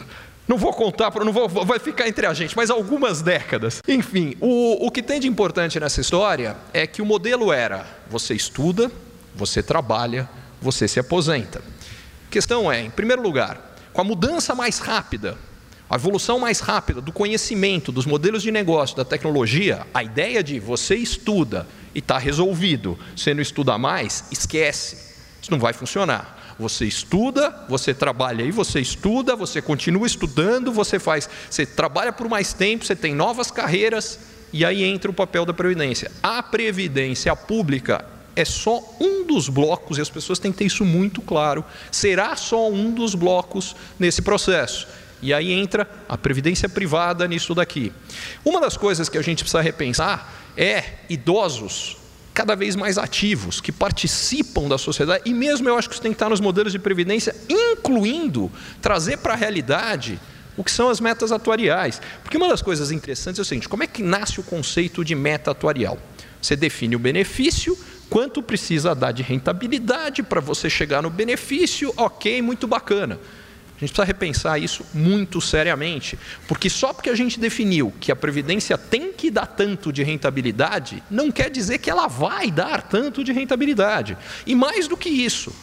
não 0.48 0.60
vou 0.60 0.72
contar, 0.74 1.12
não 1.26 1.34
vou, 1.34 1.50
vai 1.50 1.80
ficar 1.80 2.08
entre 2.08 2.28
a 2.28 2.34
gente, 2.36 2.56
mas 2.56 2.70
algumas 2.70 3.24
décadas. 3.24 3.82
Enfim, 3.88 4.36
o, 4.40 4.86
o 4.86 4.92
que 4.92 5.02
tem 5.02 5.20
de 5.20 5.28
importante 5.28 5.80
nessa 5.80 6.02
história 6.02 6.56
é 6.72 6.86
que 6.86 7.02
o 7.02 7.06
modelo 7.06 7.52
era: 7.52 7.84
você 8.08 8.36
estuda, 8.36 8.92
você 9.34 9.64
trabalha, 9.64 10.30
você 10.62 10.88
se 10.88 11.00
aposenta. 11.00 11.64
A 12.28 12.30
questão 12.30 12.72
é, 12.72 12.82
em 12.82 12.92
primeiro 12.92 13.24
lugar, 13.24 13.76
com 13.92 14.02
a 14.02 14.04
mudança 14.04 14.54
mais 14.54 14.78
rápida 14.78 15.36
a 15.90 15.96
evolução 15.96 16.40
mais 16.40 16.60
rápida 16.60 17.00
do 17.00 17.12
conhecimento, 17.12 17.92
dos 17.92 18.06
modelos 18.06 18.42
de 18.42 18.52
negócio, 18.52 18.98
da 18.98 19.06
tecnologia, 19.06 19.86
a 19.94 20.04
ideia 20.04 20.44
de 20.44 20.60
você 20.60 20.96
estuda 20.96 21.68
e 21.94 22.00
está 22.00 22.18
resolvido, 22.18 22.98
você 23.16 23.34
não 23.34 23.42
estuda 23.42 23.78
mais, 23.78 24.26
esquece. 24.32 25.16
Isso 25.42 25.52
não 25.52 25.60
vai 25.60 25.74
funcionar. 25.74 26.56
Você 26.58 26.86
estuda, 26.86 27.66
você 27.70 27.94
trabalha 27.94 28.44
e 28.44 28.52
você 28.52 28.80
estuda, 28.80 29.36
você 29.36 29.62
continua 29.62 30.08
estudando, 30.08 30.72
você 30.72 30.98
faz, 30.98 31.30
você 31.50 31.66
trabalha 31.66 32.12
por 32.12 32.30
mais 32.30 32.54
tempo, 32.54 32.86
você 32.86 32.96
tem 32.96 33.14
novas 33.14 33.52
carreiras 33.52 34.20
e 34.52 34.64
aí 34.64 34.84
entra 34.84 35.12
o 35.12 35.14
papel 35.14 35.46
da 35.46 35.54
previdência. 35.54 36.10
A 36.24 36.42
previdência 36.42 37.36
pública 37.36 38.06
é 38.36 38.44
só 38.44 38.82
um 39.00 39.26
dos 39.26 39.48
blocos, 39.50 39.98
e 39.98 40.02
as 40.02 40.10
pessoas 40.10 40.40
têm 40.40 40.52
que 40.52 40.58
ter 40.58 40.66
isso 40.66 40.84
muito 40.84 41.22
claro, 41.22 41.64
será 41.92 42.36
só 42.36 42.70
um 42.70 42.92
dos 42.92 43.16
blocos 43.16 43.76
nesse 44.00 44.22
processo. 44.22 44.88
E 45.26 45.34
aí 45.34 45.52
entra 45.52 45.90
a 46.08 46.16
previdência 46.16 46.70
privada 46.70 47.28
nisso 47.28 47.56
daqui. 47.56 47.92
Uma 48.46 48.62
das 48.62 48.78
coisas 48.78 49.10
que 49.10 49.18
a 49.18 49.24
gente 49.24 49.44
precisa 49.44 49.60
repensar 49.60 50.32
é 50.56 50.84
idosos 51.10 51.98
cada 52.32 52.56
vez 52.56 52.76
mais 52.76 53.00
ativos, 53.00 53.60
que 53.60 53.72
participam 53.72 54.68
da 54.68 54.78
sociedade, 54.78 55.24
e 55.26 55.34
mesmo 55.34 55.68
eu 55.68 55.78
acho 55.78 55.88
que 55.88 55.96
isso 55.96 56.02
tem 56.02 56.12
que 56.12 56.16
estar 56.16 56.30
nos 56.30 56.40
modelos 56.40 56.74
de 56.74 56.78
previdência, 56.78 57.36
incluindo 57.50 58.52
trazer 58.80 59.18
para 59.18 59.34
a 59.34 59.36
realidade 59.36 60.20
o 60.56 60.64
que 60.64 60.70
são 60.70 60.90
as 60.90 61.00
metas 61.00 61.32
atuariais. 61.32 62.00
Porque 62.22 62.38
uma 62.38 62.48
das 62.48 62.62
coisas 62.62 62.92
interessantes 62.92 63.40
é 63.40 63.42
o 63.42 63.46
seguinte: 63.46 63.68
como 63.68 63.82
é 63.82 63.88
que 63.88 64.04
nasce 64.04 64.40
o 64.40 64.44
conceito 64.44 65.04
de 65.04 65.16
meta 65.16 65.50
atuarial? 65.50 65.98
Você 66.40 66.56
define 66.56 66.96
o 66.96 67.00
benefício, 67.00 67.76
quanto 68.12 68.44
precisa 68.44 68.94
dar 68.94 69.12
de 69.12 69.24
rentabilidade 69.24 70.22
para 70.22 70.40
você 70.40 70.70
chegar 70.70 71.02
no 71.02 71.10
benefício, 71.10 71.92
ok, 71.98 72.44
muito 72.44 72.68
bacana. 72.68 73.18
A 73.76 73.80
gente 73.80 73.90
precisa 73.90 74.06
repensar 74.06 74.58
isso 74.58 74.86
muito 74.94 75.42
seriamente, 75.42 76.18
porque 76.48 76.70
só 76.70 76.94
porque 76.94 77.10
a 77.10 77.16
gente 77.16 77.38
definiu 77.38 77.94
que 78.00 78.10
a 78.10 78.16
previdência 78.16 78.78
tem 78.78 79.12
que 79.12 79.30
dar 79.30 79.46
tanto 79.46 79.92
de 79.92 80.02
rentabilidade, 80.02 81.04
não 81.12 81.30
quer 81.30 81.50
dizer 81.50 81.80
que 81.80 81.90
ela 81.90 82.08
vai 82.08 82.50
dar 82.50 82.84
tanto 82.84 83.22
de 83.22 83.34
rentabilidade. 83.34 84.18
E 84.48 84.56
mais 84.56 84.88
do 84.88 84.96
que 84.96 85.10
isso, 85.10 85.54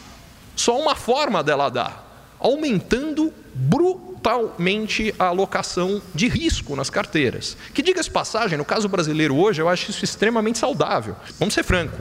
só 0.55 0.79
uma 0.79 0.95
forma 0.95 1.43
dela 1.43 1.69
dar, 1.69 2.35
aumentando 2.39 3.33
brutalmente 3.55 5.13
a 5.17 5.25
alocação 5.25 5.99
de 6.13 6.27
risco 6.27 6.75
nas 6.75 6.91
carteiras. 6.91 7.57
Que 7.73 7.81
diga-se 7.81 8.11
passagem, 8.11 8.59
no 8.59 8.65
caso 8.65 8.87
brasileiro 8.87 9.35
hoje, 9.35 9.59
eu 9.59 9.67
acho 9.67 9.89
isso 9.89 10.05
extremamente 10.05 10.59
saudável. 10.59 11.15
Vamos 11.39 11.55
ser 11.55 11.63
franco, 11.63 11.97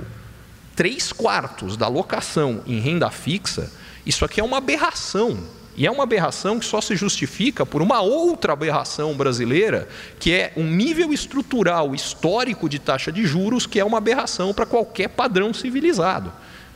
três 0.77 1.11
quartos 1.11 1.75
da 1.75 1.87
alocação 1.87 2.63
em 2.67 2.79
renda 2.81 3.11
fixa, 3.11 3.73
isso 4.05 4.27
aqui 4.27 4.41
é 4.43 4.45
uma 4.45 4.59
aberração 4.59 5.62
e 5.77 5.87
é 5.87 5.91
uma 5.91 6.03
aberração 6.03 6.59
que 6.59 6.67
só 6.67 6.81
se 6.81 6.95
justifica 6.95 7.65
por 7.65 7.81
uma 7.81 8.01
outra 8.03 8.53
aberração 8.53 9.15
brasileira, 9.15 9.89
que 10.19 10.33
é 10.33 10.53
um 10.57 10.65
nível 10.65 11.13
estrutural 11.13 11.95
histórico 11.95 12.69
de 12.69 12.79
taxa 12.79 13.11
de 13.11 13.25
juros, 13.25 13.67
que 13.67 13.81
é 13.81 13.85
uma 13.85 13.99
aberração 13.99 14.53
para 14.53 14.67
qualquer 14.67 15.09
padrão 15.09 15.55
civilizado. 15.55 16.33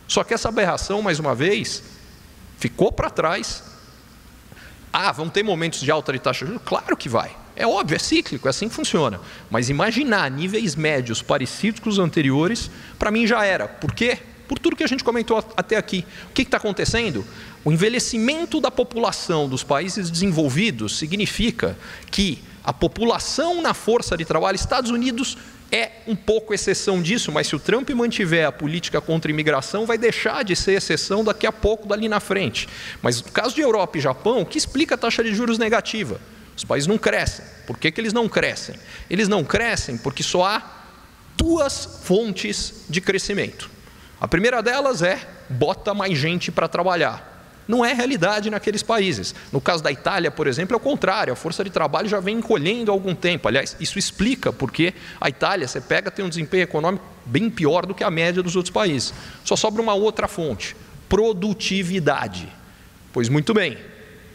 Só 0.08 0.24
que 0.24 0.32
essa 0.32 0.48
aberração, 0.48 1.02
mais 1.02 1.18
uma 1.18 1.34
vez, 1.34 1.82
ficou 2.58 2.90
para 2.90 3.10
trás. 3.10 3.62
Ah, 4.90 5.12
vão 5.12 5.28
ter 5.28 5.42
momentos 5.42 5.80
de 5.80 5.90
alta 5.90 6.12
de 6.12 6.18
taxa 6.18 6.46
de 6.46 6.52
juros? 6.52 6.66
Claro 6.66 6.96
que 6.96 7.08
vai. 7.08 7.36
É 7.54 7.66
óbvio, 7.66 7.96
é 7.96 7.98
cíclico, 7.98 8.48
é 8.48 8.50
assim 8.50 8.68
que 8.68 8.74
funciona. 8.74 9.20
Mas 9.50 9.68
imaginar 9.68 10.30
níveis 10.30 10.74
médios 10.74 11.20
parecidos 11.20 11.80
com 11.80 11.90
os 11.90 11.98
anteriores, 11.98 12.70
para 12.98 13.10
mim 13.10 13.26
já 13.26 13.44
era. 13.44 13.68
Por 13.68 13.92
quê? 13.92 14.18
Por 14.48 14.58
tudo 14.58 14.76
que 14.76 14.84
a 14.84 14.86
gente 14.86 15.04
comentou 15.04 15.38
até 15.56 15.76
aqui. 15.76 16.06
O 16.30 16.32
que 16.32 16.42
está 16.42 16.56
acontecendo? 16.56 17.26
O 17.66 17.72
envelhecimento 17.72 18.60
da 18.60 18.70
população 18.70 19.48
dos 19.48 19.64
países 19.64 20.08
desenvolvidos 20.08 20.96
significa 20.96 21.76
que 22.12 22.38
a 22.62 22.72
população 22.72 23.60
na 23.60 23.74
força 23.74 24.16
de 24.16 24.24
trabalho, 24.24 24.54
Estados 24.54 24.92
Unidos 24.92 25.36
é 25.72 25.90
um 26.06 26.14
pouco 26.14 26.54
exceção 26.54 27.02
disso, 27.02 27.32
mas 27.32 27.48
se 27.48 27.56
o 27.56 27.58
Trump 27.58 27.90
mantiver 27.90 28.46
a 28.46 28.52
política 28.52 29.00
contra 29.00 29.28
a 29.28 29.32
imigração, 29.32 29.84
vai 29.84 29.98
deixar 29.98 30.44
de 30.44 30.54
ser 30.54 30.74
exceção 30.74 31.24
daqui 31.24 31.44
a 31.44 31.50
pouco, 31.50 31.88
dali 31.88 32.08
na 32.08 32.20
frente. 32.20 32.68
Mas 33.02 33.20
no 33.20 33.32
caso 33.32 33.52
de 33.52 33.62
Europa 33.62 33.98
e 33.98 34.00
Japão, 34.00 34.42
o 34.42 34.46
que 34.46 34.58
explica 34.58 34.94
a 34.94 34.98
taxa 34.98 35.24
de 35.24 35.34
juros 35.34 35.58
negativa? 35.58 36.20
Os 36.56 36.62
países 36.62 36.86
não 36.86 36.96
crescem. 36.96 37.44
Por 37.66 37.76
que, 37.76 37.90
que 37.90 38.00
eles 38.00 38.12
não 38.12 38.28
crescem? 38.28 38.76
Eles 39.10 39.26
não 39.26 39.42
crescem 39.42 39.98
porque 39.98 40.22
só 40.22 40.44
há 40.44 40.62
duas 41.36 41.98
fontes 42.04 42.84
de 42.88 43.00
crescimento. 43.00 43.68
A 44.20 44.28
primeira 44.28 44.62
delas 44.62 45.02
é 45.02 45.18
bota 45.50 45.92
mais 45.92 46.16
gente 46.16 46.52
para 46.52 46.68
trabalhar 46.68 47.34
não 47.66 47.84
é 47.84 47.92
realidade 47.92 48.50
naqueles 48.50 48.82
países. 48.82 49.34
No 49.52 49.60
caso 49.60 49.82
da 49.82 49.90
Itália, 49.90 50.30
por 50.30 50.46
exemplo, 50.46 50.74
é 50.74 50.76
o 50.76 50.80
contrário, 50.80 51.32
a 51.32 51.36
força 51.36 51.64
de 51.64 51.70
trabalho 51.70 52.08
já 52.08 52.20
vem 52.20 52.38
encolhendo 52.38 52.90
há 52.90 52.94
algum 52.94 53.14
tempo. 53.14 53.48
Aliás, 53.48 53.76
isso 53.80 53.98
explica 53.98 54.52
porque 54.52 54.94
a 55.20 55.28
Itália, 55.28 55.66
você 55.66 55.80
pega, 55.80 56.10
tem 56.10 56.24
um 56.24 56.28
desempenho 56.28 56.62
econômico 56.62 57.04
bem 57.24 57.50
pior 57.50 57.84
do 57.86 57.94
que 57.94 58.04
a 58.04 58.10
média 58.10 58.42
dos 58.42 58.56
outros 58.56 58.72
países. 58.72 59.12
Só 59.44 59.56
sobra 59.56 59.82
uma 59.82 59.94
outra 59.94 60.28
fonte: 60.28 60.76
produtividade. 61.08 62.48
Pois 63.12 63.28
muito 63.28 63.52
bem, 63.52 63.78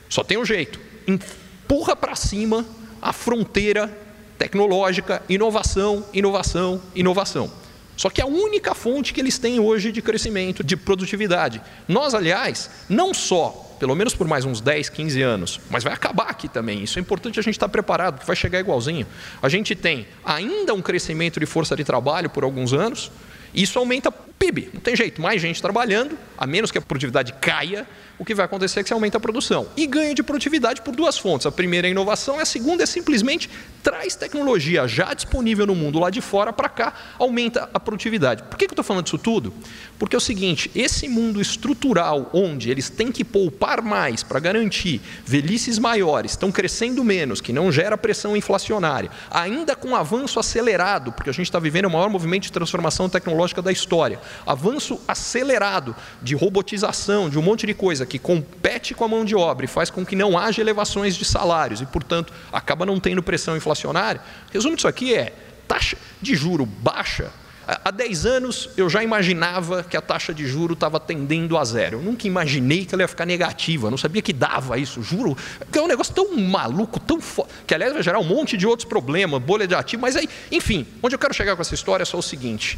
só 0.09 0.23
tem 0.23 0.37
um 0.37 0.45
jeito: 0.45 0.79
empurra 1.07 1.95
para 1.95 2.15
cima 2.15 2.65
a 3.01 3.13
fronteira 3.13 3.89
tecnológica, 4.37 5.21
inovação, 5.29 6.03
inovação, 6.13 6.81
inovação. 6.95 7.60
Só 8.01 8.09
que 8.09 8.19
é 8.19 8.23
a 8.23 8.27
única 8.27 8.73
fonte 8.73 9.13
que 9.13 9.21
eles 9.21 9.37
têm 9.37 9.59
hoje 9.59 9.91
de 9.91 10.01
crescimento, 10.01 10.63
de 10.63 10.75
produtividade. 10.75 11.61
Nós, 11.87 12.15
aliás, 12.15 12.67
não 12.89 13.13
só 13.13 13.67
pelo 13.77 13.95
menos 13.95 14.15
por 14.15 14.27
mais 14.27 14.43
uns 14.43 14.59
10, 14.59 14.89
15 14.89 15.21
anos, 15.21 15.59
mas 15.69 15.83
vai 15.83 15.93
acabar 15.93 16.27
aqui 16.27 16.47
também. 16.47 16.83
Isso 16.83 16.97
é 16.97 17.01
importante 17.01 17.39
a 17.39 17.43
gente 17.43 17.53
estar 17.53 17.69
preparado, 17.69 18.15
porque 18.15 18.25
vai 18.25 18.35
chegar 18.35 18.59
igualzinho. 18.59 19.05
A 19.39 19.47
gente 19.49 19.75
tem 19.75 20.07
ainda 20.25 20.73
um 20.73 20.81
crescimento 20.81 21.39
de 21.39 21.45
força 21.45 21.75
de 21.75 21.83
trabalho 21.83 22.27
por 22.27 22.43
alguns 22.43 22.73
anos, 22.73 23.11
isso 23.53 23.77
aumenta 23.77 24.11
PIB. 24.41 24.71
Não 24.73 24.81
tem 24.81 24.95
jeito, 24.95 25.21
mais 25.21 25.39
gente 25.39 25.61
trabalhando, 25.61 26.17
a 26.35 26.47
menos 26.47 26.71
que 26.71 26.77
a 26.79 26.81
produtividade 26.81 27.31
caia, 27.33 27.87
o 28.17 28.25
que 28.25 28.35
vai 28.35 28.45
acontecer 28.45 28.79
é 28.79 28.83
que 28.83 28.89
você 28.89 28.93
aumenta 28.93 29.17
a 29.17 29.19
produção. 29.19 29.67
E 29.77 29.87
ganha 29.87 30.13
de 30.13 30.21
produtividade 30.21 30.81
por 30.81 30.95
duas 30.95 31.17
fontes. 31.17 31.47
A 31.47 31.51
primeira 31.51 31.87
é 31.87 31.89
a 31.89 31.91
inovação, 31.91 32.39
a 32.39 32.45
segunda 32.45 32.83
é 32.83 32.85
simplesmente 32.85 33.49
traz 33.81 34.15
tecnologia 34.15 34.87
já 34.87 35.11
disponível 35.13 35.65
no 35.65 35.73
mundo 35.73 35.99
lá 35.99 36.11
de 36.11 36.21
fora 36.21 36.53
para 36.53 36.69
cá, 36.69 36.93
aumenta 37.17 37.67
a 37.73 37.79
produtividade. 37.79 38.43
Por 38.43 38.57
que 38.57 38.65
eu 38.65 38.69
estou 38.69 38.83
falando 38.83 39.05
disso 39.05 39.17
tudo? 39.17 39.51
Porque 39.97 40.15
é 40.15 40.17
o 40.17 40.21
seguinte: 40.21 40.69
esse 40.75 41.07
mundo 41.07 41.41
estrutural, 41.41 42.29
onde 42.31 42.69
eles 42.69 42.89
têm 42.89 43.11
que 43.11 43.23
poupar 43.23 43.81
mais 43.81 44.21
para 44.21 44.39
garantir 44.39 45.01
velhices 45.25 45.79
maiores, 45.79 46.31
estão 46.31 46.51
crescendo 46.51 47.03
menos, 47.03 47.41
que 47.41 47.51
não 47.51 47.71
gera 47.71 47.97
pressão 47.97 48.37
inflacionária, 48.37 49.09
ainda 49.31 49.75
com 49.75 49.95
avanço 49.95 50.39
acelerado, 50.39 51.11
porque 51.11 51.29
a 51.29 51.33
gente 51.33 51.47
está 51.47 51.59
vivendo 51.59 51.85
o 51.85 51.91
maior 51.91 52.09
movimento 52.09 52.43
de 52.43 52.51
transformação 52.51 53.09
tecnológica 53.09 53.63
da 53.63 53.71
história, 53.71 54.19
avanço 54.45 54.99
acelerado 55.07 55.95
de 56.21 56.35
robotização, 56.35 57.29
de 57.29 57.37
um 57.37 57.41
monte 57.41 57.65
de 57.65 57.73
coisa 57.73 58.05
que 58.05 58.19
compete 58.19 58.93
com 58.93 59.03
a 59.03 59.07
mão 59.07 59.25
de 59.25 59.35
obra 59.35 59.65
e 59.65 59.67
faz 59.67 59.89
com 59.89 60.05
que 60.05 60.15
não 60.15 60.37
haja 60.37 60.61
elevações 60.61 61.15
de 61.15 61.25
salários 61.25 61.81
e, 61.81 61.85
portanto, 61.85 62.33
acaba 62.51 62.85
não 62.85 62.99
tendo 62.99 63.23
pressão 63.23 63.55
inflacionária. 63.55 64.21
Resumo 64.51 64.75
disso 64.75 64.87
aqui 64.87 65.13
é 65.13 65.33
taxa 65.67 65.97
de 66.21 66.35
juro 66.35 66.65
baixa. 66.65 67.31
Há 67.67 67.91
10 67.91 68.25
anos 68.25 68.69
eu 68.75 68.89
já 68.89 69.03
imaginava 69.03 69.83
que 69.83 69.95
a 69.95 70.01
taxa 70.01 70.33
de 70.33 70.45
juro 70.45 70.73
estava 70.73 70.99
tendendo 70.99 71.57
a 71.57 71.63
zero. 71.63 71.99
Eu 71.99 72.01
nunca 72.01 72.27
imaginei 72.27 72.85
que 72.85 72.93
ela 72.93 73.03
ia 73.03 73.07
ficar 73.07 73.25
negativa, 73.25 73.89
não 73.89 73.97
sabia 73.97 74.21
que 74.21 74.33
dava 74.33 74.77
isso, 74.77 75.01
juro. 75.01 75.37
É 75.71 75.81
um 75.81 75.87
negócio 75.87 76.13
tão 76.13 76.35
maluco, 76.35 76.99
tão 76.99 77.21
fo... 77.21 77.47
que 77.65 77.73
aliás 77.73 77.93
vai 77.93 78.03
gerar 78.03 78.19
um 78.19 78.23
monte 78.23 78.57
de 78.57 78.65
outros 78.67 78.87
problemas, 78.87 79.41
bolha 79.41 79.67
de 79.67 79.75
ativo, 79.75 80.01
mas 80.01 80.15
aí, 80.15 80.27
enfim, 80.51 80.85
onde 81.01 81.15
eu 81.15 81.19
quero 81.19 81.33
chegar 81.33 81.55
com 81.55 81.61
essa 81.61 81.75
história 81.75 82.03
é 82.03 82.05
só 82.05 82.17
o 82.17 82.23
seguinte: 82.23 82.77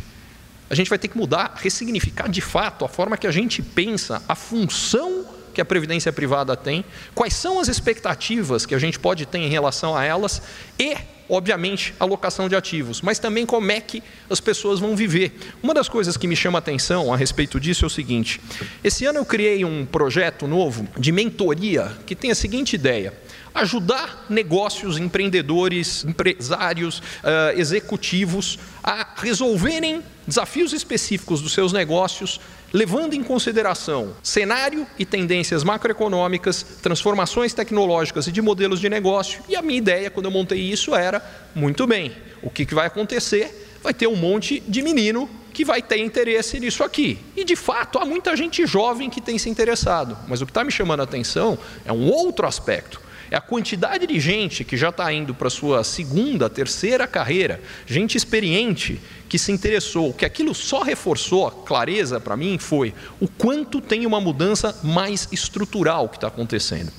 a 0.70 0.76
gente 0.76 0.90
vai 0.90 0.98
ter 0.98 1.08
que 1.08 1.18
mudar, 1.18 1.54
ressignificar 1.58 2.28
de 2.28 2.42
fato 2.42 2.86
a 2.86 2.88
forma 2.90 3.18
que 3.18 3.28
a 3.28 3.32
gente 3.32 3.62
pensa, 3.62 4.22
a 4.28 4.36
função 4.36 5.26
que 5.54 5.62
a 5.62 5.66
previdência 5.66 6.12
privada 6.12 6.58
tem, 6.58 6.84
quais 7.14 7.34
são 7.34 7.60
as 7.60 7.68
expectativas 7.68 8.66
que 8.66 8.74
a 8.74 8.80
gente 8.80 9.00
pode 9.00 9.26
ter 9.26 9.38
em 9.38 9.50
relação 9.50 9.96
a 9.96 10.04
elas 10.04 10.42
e, 10.80 10.98
obviamente, 11.30 11.94
alocação 12.00 12.50
de 12.50 12.56
ativos, 12.56 13.02
mas 13.02 13.20
também 13.20 13.46
como 13.46 13.72
é 13.72 13.80
que 13.80 14.04
as 14.30 14.40
pessoas 14.40 14.80
vão 14.80 14.96
viver. 14.96 15.38
Uma 15.62 15.74
das 15.74 15.90
coisas 15.90 16.18
que 16.18 16.28
me 16.28 16.36
chama 16.36 16.58
a 16.58 16.60
atenção 16.60 17.14
a 17.14 17.18
respeito 17.18 17.60
disso 17.60 17.86
é 17.86 17.88
o 17.88 17.90
seguinte: 17.90 18.40
esse 18.84 19.06
ano 19.06 19.20
eu 19.20 19.26
criei 19.26 19.64
um 19.66 19.86
projeto 19.86 20.48
novo 20.48 20.88
de 20.98 21.12
mentoria 21.12 21.92
que 22.06 22.16
tem 22.16 22.32
a 22.32 22.36
seguinte 22.36 22.76
ideia 22.76 23.14
ajudar 23.54 24.26
negócios, 24.30 24.98
empreendedores, 24.98 26.04
empresários, 26.04 27.00
uh, 27.00 27.56
executivos 27.56 28.58
a 28.84 29.08
resolverem 29.18 30.02
desafios 30.26 30.74
específicos 30.74 31.42
dos 31.42 31.54
seus 31.54 31.72
negócios, 31.72 32.40
levando 32.74 33.14
em 33.14 33.24
consideração 33.24 34.16
cenário 34.24 34.88
e 34.98 35.06
tendências 35.06 35.64
macroeconômicas, 35.64 36.64
transformações 36.82 37.54
tecnológicas 37.54 38.26
e 38.26 38.32
de 38.32 38.42
modelos 38.42 38.80
de 38.82 38.90
negócio. 38.90 39.44
E 39.48 39.56
a 39.56 39.62
minha 39.62 39.78
ideia, 39.78 40.10
quando 40.10 40.26
eu 40.26 40.32
montei 40.32 40.60
isso, 40.60 40.96
era: 40.96 41.24
muito 41.54 41.86
bem, 41.86 42.12
o 42.42 42.50
que, 42.50 42.66
vai 42.74 42.88
acontecer? 42.88 43.80
Vai 43.84 43.94
ter 43.94 44.08
um 44.08 44.16
monte 44.16 44.60
de 44.68 44.82
menino 44.82 45.30
que 45.54 45.64
vai 45.64 45.84
ter 45.84 45.98
interesse 45.98 46.60
nisso 46.60 46.84
aqui. 46.84 47.20
E 47.36 47.44
de 47.44 47.56
fato, 47.56 48.00
há 48.00 48.06
muita 48.06 48.36
gente 48.36 48.66
jovem 48.66 49.10
que 49.10 49.22
tem 49.22 49.38
se 49.38 49.50
interessado. 49.50 50.18
Mas 50.28 50.42
o 50.42 50.46
que 50.46 50.50
está 50.50 50.64
me 50.64 50.72
chamando 50.72 51.02
a 51.02 51.04
atenção 51.04 51.60
é 51.86 51.94
um 51.94 52.10
outro 52.10 52.48
aspecto 52.48 53.00
é 53.34 53.36
a 53.36 53.42
quantidade 53.42 54.06
de 54.06 54.20
gente 54.20 54.64
que 54.64 54.78
já 54.78 54.90
está 54.90 55.12
indo 55.12 55.34
para 55.34 55.50
sua 55.50 55.84
segunda, 55.84 56.48
terceira 56.48 57.08
carreira, 57.08 57.60
gente 57.84 58.16
experiente 58.16 59.02
que 59.34 59.40
se 59.40 59.52
interessou. 59.52 60.12
O 60.12 60.14
que 60.14 60.26
aquilo 60.26 60.54
só 60.54 60.84
reforçou 60.84 61.48
a 61.48 61.52
clareza 61.52 62.20
para 62.20 62.38
mim 62.38 62.60
foi 62.60 62.94
o 63.20 63.28
quanto 63.28 63.82
tem 63.82 64.06
uma 64.06 64.22
mudança 64.22 64.80
mais 64.84 65.28
estrutural 65.32 66.08
que 66.08 66.18
está 66.18 66.28
acontecendo. 66.28 66.92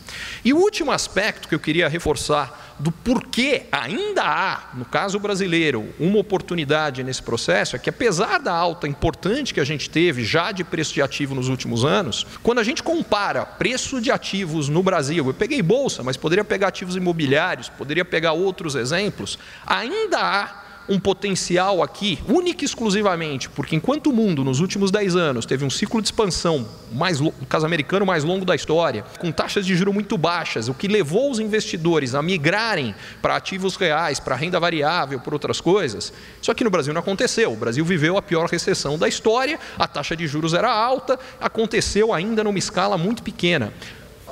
E 0.44 0.52
o 0.52 0.56
último 0.56 0.90
aspecto 0.90 1.46
que 1.46 1.54
eu 1.54 1.60
queria 1.60 1.88
reforçar 1.88 2.74
do 2.76 2.90
porquê 2.90 3.66
ainda 3.70 4.24
há, 4.24 4.70
no 4.74 4.84
caso 4.84 5.20
brasileiro, 5.20 5.94
uma 6.00 6.18
oportunidade 6.18 7.04
nesse 7.04 7.22
processo 7.22 7.76
é 7.76 7.78
que, 7.78 7.88
apesar 7.88 8.40
da 8.40 8.52
alta 8.52 8.88
importante 8.88 9.54
que 9.54 9.60
a 9.60 9.64
gente 9.64 9.88
teve 9.88 10.24
já 10.24 10.50
de 10.50 10.64
preço 10.64 10.92
de 10.92 11.02
ativo 11.02 11.36
nos 11.36 11.48
últimos 11.48 11.84
anos, 11.84 12.26
quando 12.42 12.58
a 12.58 12.64
gente 12.64 12.82
compara 12.82 13.46
preço 13.46 14.00
de 14.00 14.10
ativos 14.10 14.68
no 14.68 14.82
Brasil, 14.82 15.24
eu 15.24 15.34
peguei 15.34 15.62
bolsa, 15.62 16.02
mas 16.02 16.16
poderia 16.16 16.44
pegar 16.44 16.66
ativos 16.66 16.96
imobiliários, 16.96 17.68
poderia 17.68 18.04
pegar 18.04 18.32
outros 18.32 18.74
exemplos, 18.74 19.38
ainda 19.64 20.18
há 20.18 20.63
um 20.88 20.98
potencial 20.98 21.82
aqui, 21.82 22.18
único 22.28 22.62
e 22.62 22.64
exclusivamente, 22.64 23.48
porque 23.48 23.76
enquanto 23.76 24.08
o 24.08 24.12
mundo 24.12 24.44
nos 24.44 24.60
últimos 24.60 24.90
10 24.90 25.16
anos 25.16 25.46
teve 25.46 25.64
um 25.64 25.70
ciclo 25.70 26.00
de 26.00 26.08
expansão, 26.08 26.66
mais, 26.92 27.18
caso 27.48 27.66
americano 27.66 28.04
mais 28.04 28.24
longo 28.24 28.44
da 28.44 28.54
história, 28.54 29.04
com 29.18 29.32
taxas 29.32 29.64
de 29.64 29.74
juros 29.74 29.94
muito 29.94 30.18
baixas, 30.18 30.68
o 30.68 30.74
que 30.74 30.88
levou 30.88 31.30
os 31.30 31.38
investidores 31.38 32.14
a 32.14 32.22
migrarem 32.22 32.94
para 33.22 33.36
ativos 33.36 33.76
reais, 33.76 34.20
para 34.20 34.36
renda 34.36 34.60
variável, 34.60 35.20
por 35.20 35.32
outras 35.32 35.60
coisas, 35.60 36.12
isso 36.40 36.50
aqui 36.50 36.64
no 36.64 36.70
Brasil 36.70 36.92
não 36.92 37.00
aconteceu. 37.00 37.52
O 37.52 37.56
Brasil 37.56 37.84
viveu 37.84 38.16
a 38.16 38.22
pior 38.22 38.46
recessão 38.46 38.98
da 38.98 39.08
história, 39.08 39.58
a 39.78 39.86
taxa 39.86 40.16
de 40.16 40.26
juros 40.26 40.54
era 40.54 40.70
alta, 40.70 41.18
aconteceu 41.40 42.12
ainda 42.12 42.44
numa 42.44 42.58
escala 42.58 42.98
muito 42.98 43.22
pequena 43.22 43.72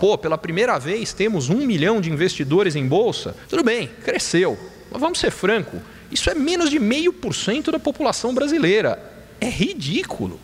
pô, 0.03 0.19
pela 0.19 0.37
primeira 0.37 0.81
vez 0.81 1.13
temos 1.13 1.49
um 1.49 1.65
milhão 1.65 2.01
de 2.01 2.11
investidores 2.11 2.75
em 2.75 2.85
bolsa. 2.89 3.37
Tudo 3.49 3.63
bem, 3.63 3.89
cresceu. 4.03 4.59
Mas 4.91 5.01
vamos 5.01 5.21
ser 5.21 5.31
franco, 5.31 5.81
isso 6.13 6.31
é 6.31 6.35
menos 6.35 6.71
de 6.71 6.79
meio 6.79 7.13
por 7.13 7.35
cento 7.35 7.73
da 7.73 7.79
população 7.79 8.35
brasileira. 8.35 8.99
É 9.41 9.49
ridículo. 9.49 10.39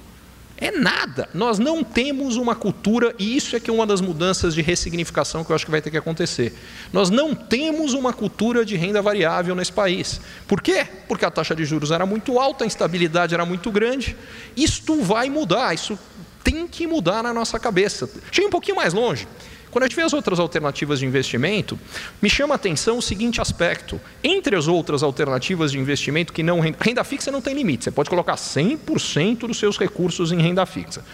É 0.61 0.73
nada. 0.73 1.29
Nós 1.33 1.61
não 1.61 1.85
temos 1.85 2.35
uma 2.35 2.57
cultura, 2.57 3.15
e 3.17 3.37
isso 3.37 3.55
é 3.55 3.61
que 3.61 3.71
é 3.71 3.73
uma 3.73 3.87
das 3.87 4.01
mudanças 4.01 4.57
de 4.57 4.61
ressignificação 4.61 5.45
que 5.45 5.53
eu 5.53 5.55
acho 5.55 5.65
que 5.65 5.71
vai 5.71 5.81
ter 5.81 5.91
que 5.91 5.97
acontecer. 5.97 6.53
Nós 6.93 7.11
não 7.11 7.33
temos 7.33 7.95
uma 7.95 8.13
cultura 8.13 8.65
de 8.65 8.75
renda 8.75 9.01
variável 9.01 9.55
nesse 9.55 9.73
país. 9.73 10.21
Por 10.49 10.61
quê? 10.61 10.85
Porque 11.07 11.25
a 11.25 11.31
taxa 11.31 11.55
de 11.55 11.65
juros 11.65 11.93
era 11.93 12.05
muito 12.05 12.41
alta, 12.41 12.65
a 12.65 12.67
instabilidade 12.67 13.35
era 13.35 13.47
muito 13.47 13.71
grande. 13.71 14.17
Isto 14.57 15.01
vai 15.01 15.31
mudar, 15.31 15.73
isso 15.75 15.97
tem 16.43 16.67
que 16.67 16.89
mudar 16.89 17.23
na 17.23 17.33
nossa 17.33 17.57
cabeça. 17.61 18.11
Chegue 18.33 18.49
um 18.49 18.51
pouquinho 18.51 18.77
mais 18.77 18.93
longe. 18.93 19.29
Quando 19.71 19.85
a 19.85 19.87
gente 19.87 19.97
vê 19.97 20.03
as 20.03 20.13
outras 20.13 20.39
alternativas 20.39 20.99
de 20.99 21.07
investimento, 21.07 21.79
me 22.21 22.31
chama 22.31 22.55
a 22.55 22.57
atenção 22.57 22.99
o 22.99 23.03
seguinte 23.03 23.41
aspecto. 23.41 24.01
Entre 24.23 24.57
as 24.57 24.67
outras 24.67 25.03
alternativas 25.03 25.73
de 25.73 25.79
investimento 25.79 26.33
que 26.33 26.43
não 26.43 26.61
renda 26.61 27.05
fixa 27.05 27.31
não 27.31 27.41
tem 27.41 27.55
limite. 27.55 27.85
Você 27.85 27.91
pode 27.91 28.09
colocar 28.09 28.37
100% 28.37 29.47
dos 29.47 29.59
seus 29.59 29.79
recursos 29.79 30.33
em 30.33 30.41
renda 30.41 30.65
fixa. 30.65 31.05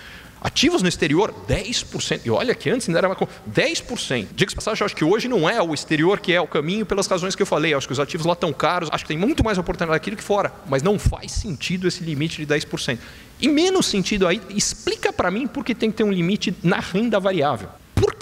Ativos 0.45 0.83
no 0.83 0.89
exterior, 0.91 1.35
10%. 1.49 2.21
E 2.23 2.31
olha 2.31 2.55
que 2.55 2.69
antes 2.69 2.87
ainda 2.87 2.99
era 2.99 3.09
10%. 3.09 4.29
Diga-se 4.35 4.55
passagem, 4.55 4.83
eu 4.83 4.85
acho 4.85 4.95
que 4.95 5.03
hoje 5.03 5.27
não 5.27 5.49
é 5.49 5.63
o 5.63 5.73
exterior 5.73 6.21
que 6.21 6.35
é 6.35 6.41
o 6.41 6.47
caminho 6.47 6.85
pelas 6.85 7.07
razões 7.07 7.35
que 7.35 7.41
eu 7.41 7.47
falei. 7.47 7.73
Acho 7.73 7.87
que 7.87 7.95
os 7.95 7.99
ativos 7.99 8.27
lá 8.27 8.35
estão 8.35 8.53
caros, 8.53 8.91
acho 8.93 9.05
que 9.05 9.09
tem 9.09 9.17
muito 9.17 9.43
mais 9.43 9.57
oportunidade 9.57 9.97
aqui 9.97 10.11
do 10.11 10.19
que 10.19 10.23
fora. 10.23 10.53
Mas 10.69 10.83
não 10.83 10.99
faz 10.99 11.33
sentido 11.33 11.89
esse 11.89 12.05
limite 12.05 12.45
de 12.45 12.55
10%. 12.55 12.99
E 13.41 13.49
menos 13.49 13.87
sentido 13.87 14.29
aí, 14.29 14.39
explica 14.51 15.11
para 15.11 15.31
mim 15.31 15.47
por 15.47 15.65
que 15.65 15.75
tem 15.75 15.91
que 15.91 15.97
ter 15.97 16.05
um 16.05 16.13
limite 16.13 16.55
na 16.63 16.79
renda 16.79 17.19
variável. 17.19 17.71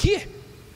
Quê? 0.02 0.26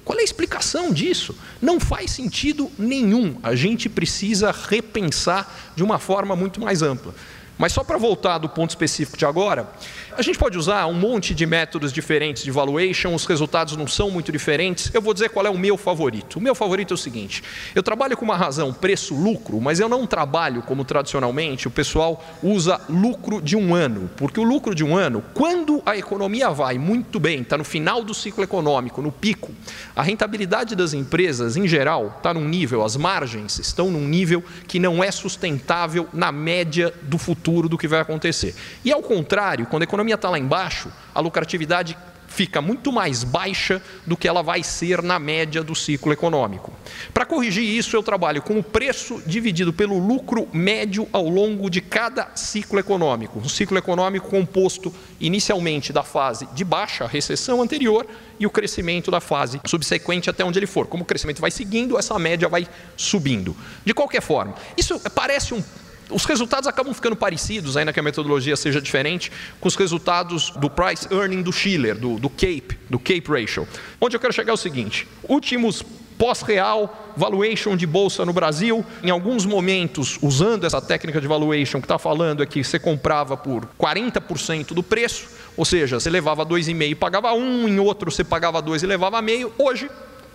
Qual 0.04 0.16
é 0.16 0.21
a 0.21 0.25
explicação 0.25 0.92
disso? 0.92 1.37
Não 1.61 1.80
faz 1.80 2.12
sentido 2.12 2.71
nenhum. 2.78 3.40
A 3.42 3.56
gente 3.56 3.88
precisa 3.88 4.52
repensar 4.52 5.73
de 5.75 5.83
uma 5.83 5.99
forma 5.99 6.37
muito 6.37 6.61
mais 6.61 6.80
ampla. 6.80 7.12
Mas 7.59 7.73
só 7.73 7.83
para 7.83 7.99
voltar 7.99 8.38
do 8.38 8.49
ponto 8.49 8.71
específico 8.71 9.18
de 9.18 9.26
agora, 9.26 9.68
a 10.16 10.23
gente 10.23 10.38
pode 10.38 10.56
usar 10.56 10.87
um 10.87 10.94
monte 10.94 11.35
de 11.35 11.44
métodos 11.44 11.92
diferentes 11.92 12.42
de 12.42 12.50
valuation, 12.50 13.14
os 13.14 13.26
resultados 13.26 13.76
não 13.76 13.86
são 13.86 14.10
muito 14.10 14.32
diferentes. 14.32 14.90
Eu 14.95 15.02
vou 15.02 15.12
dizer 15.12 15.28
qual 15.28 15.45
é 15.45 15.50
o 15.50 15.58
meu 15.58 15.76
favorito. 15.76 16.38
O 16.38 16.40
meu 16.40 16.54
favorito 16.54 16.93
é 16.93 16.95
o 16.95 16.99
seguinte: 16.99 17.43
eu 17.75 17.82
trabalho 17.82 18.17
com 18.17 18.25
uma 18.25 18.36
razão 18.36 18.73
preço-lucro, 18.73 19.60
mas 19.60 19.78
eu 19.78 19.88
não 19.88 20.06
trabalho 20.06 20.62
como 20.62 20.84
tradicionalmente 20.84 21.69
o 21.69 21.71
pessoal 21.71 22.25
usa 22.43 22.80
lucro 22.88 23.43
de 23.43 23.56
um 23.56 23.75
ano. 23.75 24.10
Porque 24.17 24.40
o 24.40 24.43
lucro 24.43 24.75
de 24.75 24.82
um 24.82 24.97
ano, 24.97 25.23
quando 25.34 25.82
a 25.84 25.97
economia 25.97 26.49
vai 26.50 26.78
muito 26.78 27.21
bem, 27.21 27.43
está 27.43 27.58
no 27.58 27.64
final 27.64 28.02
do 28.02 28.14
ciclo 28.14 28.43
econômico, 28.43 29.02
no 29.02 29.12
pico, 29.12 29.52
a 29.95 30.02
rentabilidade 30.02 30.75
das 30.75 30.95
empresas 30.95 31.56
em 31.56 31.69
geral 31.69 32.14
está 32.17 32.32
num 32.32 32.49
nível, 32.49 32.82
as 32.82 32.97
margens 32.97 33.58
estão 33.58 33.90
num 33.90 34.06
nível 34.08 34.43
que 34.67 34.78
não 34.78 35.04
é 35.04 35.10
sustentável 35.10 36.08
na 36.12 36.32
média 36.32 36.93
do 37.02 37.19
futuro 37.19 37.69
do 37.69 37.76
que 37.76 37.86
vai 37.86 38.00
acontecer. 38.00 38.54
E 38.82 38.90
ao 38.90 39.02
contrário, 39.02 39.67
quando 39.67 39.82
a 39.82 39.84
economia 39.84 40.05
economia 40.06 40.14
está 40.14 40.30
lá 40.30 40.38
embaixo, 40.38 40.90
a 41.14 41.21
lucratividade 41.21 41.97
fica 42.28 42.60
muito 42.60 42.92
mais 42.92 43.25
baixa 43.25 43.80
do 44.06 44.16
que 44.16 44.28
ela 44.28 44.42
vai 44.42 44.62
ser 44.62 45.02
na 45.02 45.19
média 45.19 45.62
do 45.62 45.75
ciclo 45.75 46.12
econômico. 46.12 46.73
Para 47.14 47.25
corrigir 47.25 47.64
isso, 47.64 47.97
eu 47.97 48.02
trabalho 48.02 48.42
com 48.42 48.58
o 48.58 48.62
preço 48.62 49.23
dividido 49.25 49.73
pelo 49.73 49.99
lucro 49.99 50.49
médio 50.52 51.08
ao 51.12 51.28
longo 51.28 51.71
de 51.71 51.80
cada 51.80 52.28
ciclo 52.34 52.78
econômico. 52.78 53.38
Um 53.38 53.49
ciclo 53.49 53.78
econômico 53.78 54.28
composto 54.28 54.92
inicialmente 55.21 55.92
da 55.92 56.02
fase 56.02 56.47
de 56.52 56.64
baixa, 56.64 57.06
recessão 57.06 57.62
anterior, 57.62 58.06
e 58.38 58.47
o 58.47 58.50
crescimento 58.50 59.10
da 59.10 59.21
fase 59.21 59.60
subsequente 59.64 60.28
até 60.28 60.45
onde 60.45 60.58
ele 60.58 60.66
for. 60.66 60.86
Como 60.86 61.04
o 61.04 61.06
crescimento 61.06 61.40
vai 61.40 61.50
seguindo, 61.50 61.99
essa 61.99 62.19
média 62.19 62.49
vai 62.49 62.69
subindo. 62.97 63.56
De 63.84 63.95
qualquer 63.95 64.21
forma, 64.21 64.54
isso 64.76 65.00
parece 65.14 65.54
um 65.54 65.62
os 66.10 66.25
resultados 66.25 66.69
acabam 66.69 66.95
ficando 66.95 67.16
parecidos, 67.16 67.76
ainda 67.76 67.92
que 67.92 68.00
a 68.00 68.02
metodologia 68.02 68.56
seja 68.56 68.80
diferente, 68.80 69.30
com 69.60 69.69
os 69.69 69.75
resultados 69.75 70.50
do 70.50 70.71
price 70.71 71.06
earning 71.12 71.42
do 71.42 71.52
Schiller, 71.52 71.99
do, 71.99 72.19
do 72.19 72.30
CAPE, 72.30 72.78
do 72.88 72.99
CAPE 72.99 73.28
ratio. 73.28 73.66
Onde 74.00 74.16
eu 74.16 74.21
quero 74.21 74.32
chegar 74.32 74.52
é 74.52 74.54
o 74.54 74.56
seguinte: 74.56 75.06
últimos 75.28 75.84
pós-real, 76.16 77.12
valuation 77.16 77.76
de 77.76 77.86
bolsa 77.86 78.25
no 78.25 78.32
Brasil. 78.32 78.84
Em 79.02 79.10
alguns 79.10 79.45
momentos, 79.45 80.19
usando 80.23 80.64
essa 80.64 80.80
técnica 80.80 81.21
de 81.21 81.26
valuation 81.26 81.80
que 81.80 81.84
está 81.84 81.99
falando 81.99 82.42
é 82.42 82.47
que 82.47 82.62
você 82.62 82.78
comprava 82.78 83.36
por 83.36 83.69
40% 83.78 84.75
do 84.75 84.82
preço, 84.82 85.28
ou 85.56 85.64
seja, 85.64 86.00
você 86.00 86.10
levava 86.10 86.45
2,5 86.45 86.90
e 86.90 86.95
pagava 86.95 87.32
1, 87.32 87.69
em 87.69 87.78
outro 87.78 88.10
você 88.10 88.25
pagava 88.25 88.62
2 88.62 88.82
e 88.82 88.86
levava 88.86 89.21
meio. 89.21 89.52
Hoje, 89.58 89.90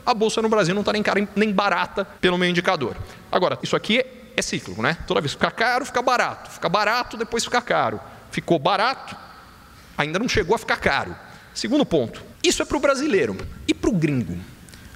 a 0.05 0.13
bolsa 0.13 0.41
no 0.41 0.49
Brasil 0.49 0.73
não 0.73 0.81
está 0.81 0.93
nem, 0.93 1.03
cara, 1.03 1.27
nem 1.35 1.51
barata 1.51 2.05
pelo 2.19 2.37
meu 2.37 2.49
indicador. 2.49 2.95
Agora, 3.31 3.57
isso 3.61 3.75
aqui 3.75 3.99
é 3.99 4.20
é 4.35 4.41
cíclico, 4.41 4.81
né? 4.81 4.97
Toda 5.07 5.21
vez 5.21 5.33
fica 5.33 5.51
caro, 5.51 5.85
fica 5.85 6.01
barato. 6.01 6.51
Fica 6.51 6.69
barato, 6.69 7.17
depois 7.17 7.43
fica 7.43 7.61
caro. 7.61 7.99
Ficou 8.31 8.57
barato, 8.57 9.15
ainda 9.97 10.17
não 10.17 10.29
chegou 10.29 10.55
a 10.55 10.59
ficar 10.59 10.77
caro. 10.77 11.15
Segundo 11.53 11.85
ponto, 11.85 12.23
isso 12.43 12.61
é 12.61 12.65
para 12.65 12.77
o 12.77 12.79
brasileiro. 12.79 13.37
E 13.67 13.73
para 13.73 13.89
o 13.89 13.93
gringo? 13.93 14.37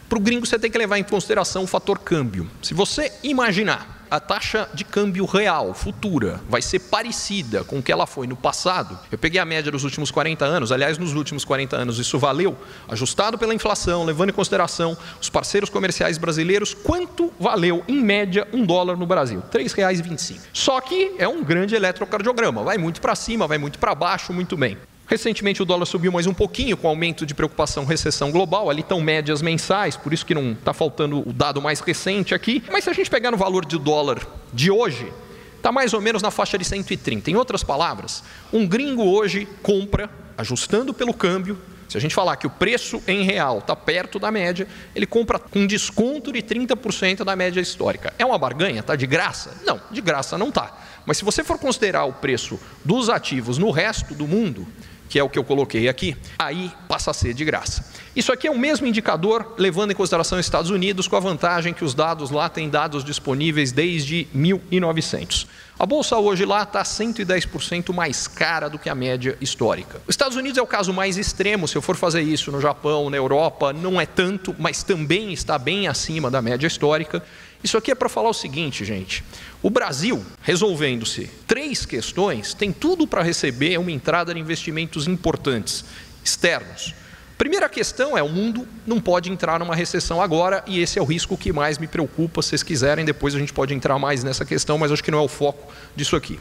Para 0.08 0.18
o 0.18 0.22
gringo 0.22 0.46
você 0.46 0.58
tem 0.58 0.72
que 0.72 0.78
levar 0.78 0.98
em 0.98 1.04
consideração 1.04 1.64
o 1.64 1.68
fator 1.68 2.00
câmbio. 2.00 2.50
Se 2.62 2.74
você 2.74 3.12
imaginar 3.24 3.95
a 4.16 4.20
taxa 4.20 4.70
de 4.74 4.86
câmbio 4.86 5.26
real, 5.26 5.74
futura, 5.74 6.40
vai 6.48 6.62
ser 6.62 6.80
parecida 6.80 7.66
com 7.66 7.80
o 7.80 7.84
que 7.84 7.92
ela 7.92 8.08
foi 8.08 8.26
no 8.26 8.36
passado, 8.38 8.98
eu 9.12 9.18
peguei 9.18 9.42
a 9.42 9.46
média 9.46 9.70
dos 9.70 9.84
últimos 9.84 10.10
40 10.10 10.46
anos, 10.46 10.72
aliás, 10.72 10.98
nos 10.98 11.14
últimos 11.14 11.44
40 11.44 11.76
anos 11.76 12.00
isso 12.00 12.18
valeu, 12.18 12.58
ajustado 12.88 13.38
pela 13.38 13.54
inflação, 13.54 14.06
levando 14.06 14.30
em 14.30 14.34
consideração 14.34 14.98
os 15.20 15.30
parceiros 15.30 15.70
comerciais 15.70 16.18
brasileiros, 16.18 16.74
quanto 16.74 17.34
valeu, 17.38 17.84
em 17.90 18.02
média, 18.02 18.48
um 18.54 18.66
dólar 18.66 18.96
no 18.96 19.06
Brasil? 19.06 19.44
R$ 19.52 19.60
3,25. 19.60 20.40
Só 20.54 20.80
que 20.80 21.14
é 21.18 21.28
um 21.28 21.44
grande 21.44 21.76
eletrocardiograma, 21.76 22.64
vai 22.64 22.78
muito 22.78 23.02
para 23.02 23.16
cima, 23.16 23.48
vai 23.48 23.58
muito 23.58 23.78
para 23.80 23.94
baixo, 23.94 24.32
muito 24.32 24.56
bem. 24.56 24.78
Recentemente 25.08 25.62
o 25.62 25.66
dólar 25.66 25.86
subiu 25.86 26.12
mais 26.12 26.26
um 26.26 26.34
pouquinho 26.34 26.76
com 26.76 26.88
aumento 26.88 27.28
de 27.28 27.36
preocupação 27.36 27.86
recessão 27.86 28.32
global, 28.32 28.72
ali 28.72 28.82
estão 28.82 29.00
médias 29.00 29.40
mensais, 29.40 29.96
por 29.96 30.12
isso 30.12 30.26
que 30.26 30.34
não 30.34 30.54
está 30.54 30.74
faltando 30.74 31.20
o 31.20 31.32
dado 31.32 31.62
mais 31.62 31.80
recente 31.80 32.34
aqui. 32.34 32.64
Mas 32.72 32.86
se 32.86 32.90
a 32.90 32.94
gente 32.94 33.10
pegar 33.10 33.30
no 33.30 33.38
valor 33.38 33.66
de 33.66 33.78
dólar 33.78 34.26
de 34.52 34.72
hoje, 34.72 35.14
está 35.58 35.72
mais 35.72 35.94
ou 35.94 36.02
menos 36.02 36.24
na 36.24 36.32
faixa 36.32 36.58
de 36.58 36.66
130. 36.66 37.30
Em 37.30 37.36
outras 37.36 37.64
palavras, 37.64 38.24
um 38.52 38.66
gringo 38.66 39.04
hoje 39.04 39.48
compra, 39.62 40.10
ajustando 40.36 40.92
pelo 40.92 41.14
câmbio, 41.14 41.56
se 41.88 41.98
a 41.98 42.02
gente 42.02 42.16
falar 42.16 42.36
que 42.36 42.48
o 42.48 42.50
preço 42.50 43.00
em 43.08 43.24
real 43.24 43.60
está 43.60 43.76
perto 43.76 44.18
da 44.18 44.32
média, 44.32 44.68
ele 44.96 45.06
compra 45.06 45.38
com 45.38 45.68
desconto 45.68 46.34
de 46.34 46.42
30% 46.42 47.24
da 47.24 47.36
média 47.36 47.62
histórica. 47.62 48.12
É 48.18 48.26
uma 48.26 48.40
barganha? 48.40 48.80
Está 48.80 48.96
de 48.96 49.06
graça? 49.06 49.56
Não, 49.64 49.80
de 49.92 50.02
graça 50.02 50.36
não 50.36 50.50
está. 50.50 50.76
Mas 51.06 51.18
se 51.18 51.24
você 51.24 51.44
for 51.44 51.60
considerar 51.60 52.06
o 52.06 52.14
preço 52.14 52.60
dos 52.84 53.08
ativos 53.08 53.60
no 53.60 53.70
resto 53.70 54.16
do 54.16 54.28
mundo, 54.28 54.68
que 55.10 55.20
é 55.20 55.24
o 55.24 55.30
que 55.30 55.38
eu 55.38 55.44
coloquei 55.44 55.88
aqui, 55.88 56.16
aí 56.38 56.72
passa 56.88 57.12
a 57.12 57.14
ser 57.14 57.34
de 57.34 57.46
graça. 57.46 57.86
Isso 58.16 58.32
aqui 58.32 58.48
é 58.48 58.52
o 58.52 58.58
mesmo 58.58 58.88
indicador, 58.88 59.56
levando 59.58 59.92
em 59.92 59.96
consideração 59.96 60.40
os 60.40 60.46
Estados 60.46 60.72
Unidos, 60.72 61.08
com 61.08 61.16
a 61.16 61.20
vantagem 61.20 61.74
que 61.74 61.84
os 61.84 61.94
dados 61.94 62.32
lá 62.32 62.48
têm 62.48 62.70
dados 62.70 63.04
disponíveis 63.04 63.72
desde 63.72 64.28
1900. 64.34 65.48
A 65.78 65.86
bolsa 65.86 66.18
hoje 66.18 66.46
lá 66.46 66.64
está 66.64 66.82
110% 66.82 67.94
mais 67.94 68.28
cara 68.28 68.70
do 68.70 68.80
que 68.80 68.90
a 68.90 68.96
média 68.96 69.38
histórica. 69.42 70.00
Os 70.08 70.14
Estados 70.14 70.38
Unidos 70.38 70.58
é 70.58 70.62
o 70.62 70.68
caso 70.68 70.94
mais 70.94 71.18
extremo. 71.18 71.68
Se 71.68 71.76
eu 71.76 71.82
for 71.82 71.98
fazer 71.98 72.22
isso 72.22 72.50
no 72.50 72.62
Japão, 72.62 73.10
na 73.10 73.18
Europa, 73.18 73.74
não 73.74 74.00
é 74.00 74.06
tanto, 74.06 74.56
mas 74.58 74.84
também 74.84 75.34
está 75.34 75.60
bem 75.60 75.90
acima 75.90 76.32
da 76.32 76.42
média 76.42 76.66
histórica. 76.66 77.22
Isso 77.66 77.80
aqui 77.80 77.90
é 77.90 77.96
para 77.96 78.08
falar 78.08 78.30
o 78.30 78.34
seguinte, 78.34 78.86
gente. 78.86 79.24
O 79.60 79.72
Brasil, 79.72 80.24
resolvendo-se 80.44 81.32
três 81.48 81.84
questões, 81.84 82.54
tem 82.54 82.72
tudo 82.72 83.08
para 83.08 83.24
receber 83.24 83.80
uma 83.80 83.92
entrada 83.92 84.32
de 84.32 84.40
investimentos 84.40 85.08
importantes 85.08 85.84
externos. 86.24 86.94
Primeira 87.40 87.68
questão 87.68 88.16
é: 88.16 88.22
o 88.22 88.30
mundo 88.30 88.68
não 88.86 89.02
pode 89.02 89.32
entrar 89.32 89.58
numa 89.58 89.76
recessão 89.76 90.22
agora, 90.22 90.64
e 90.68 90.80
esse 90.80 91.00
é 91.00 91.02
o 91.02 91.06
risco 91.06 91.36
que 91.36 91.52
mais 91.52 91.80
me 91.80 91.88
preocupa. 91.88 92.40
Se 92.44 92.50
vocês 92.50 92.62
quiserem, 92.62 93.04
depois 93.04 93.34
a 93.34 93.40
gente 93.40 93.52
pode 93.52 93.74
entrar 93.74 93.98
mais 93.98 94.24
nessa 94.24 94.46
questão, 94.46 94.78
mas 94.78 94.92
acho 94.92 95.04
que 95.04 95.10
não 95.10 95.18
é 95.18 95.24
o 95.24 95.28
foco 95.28 95.74
disso 95.96 96.16
aqui. 96.16 96.40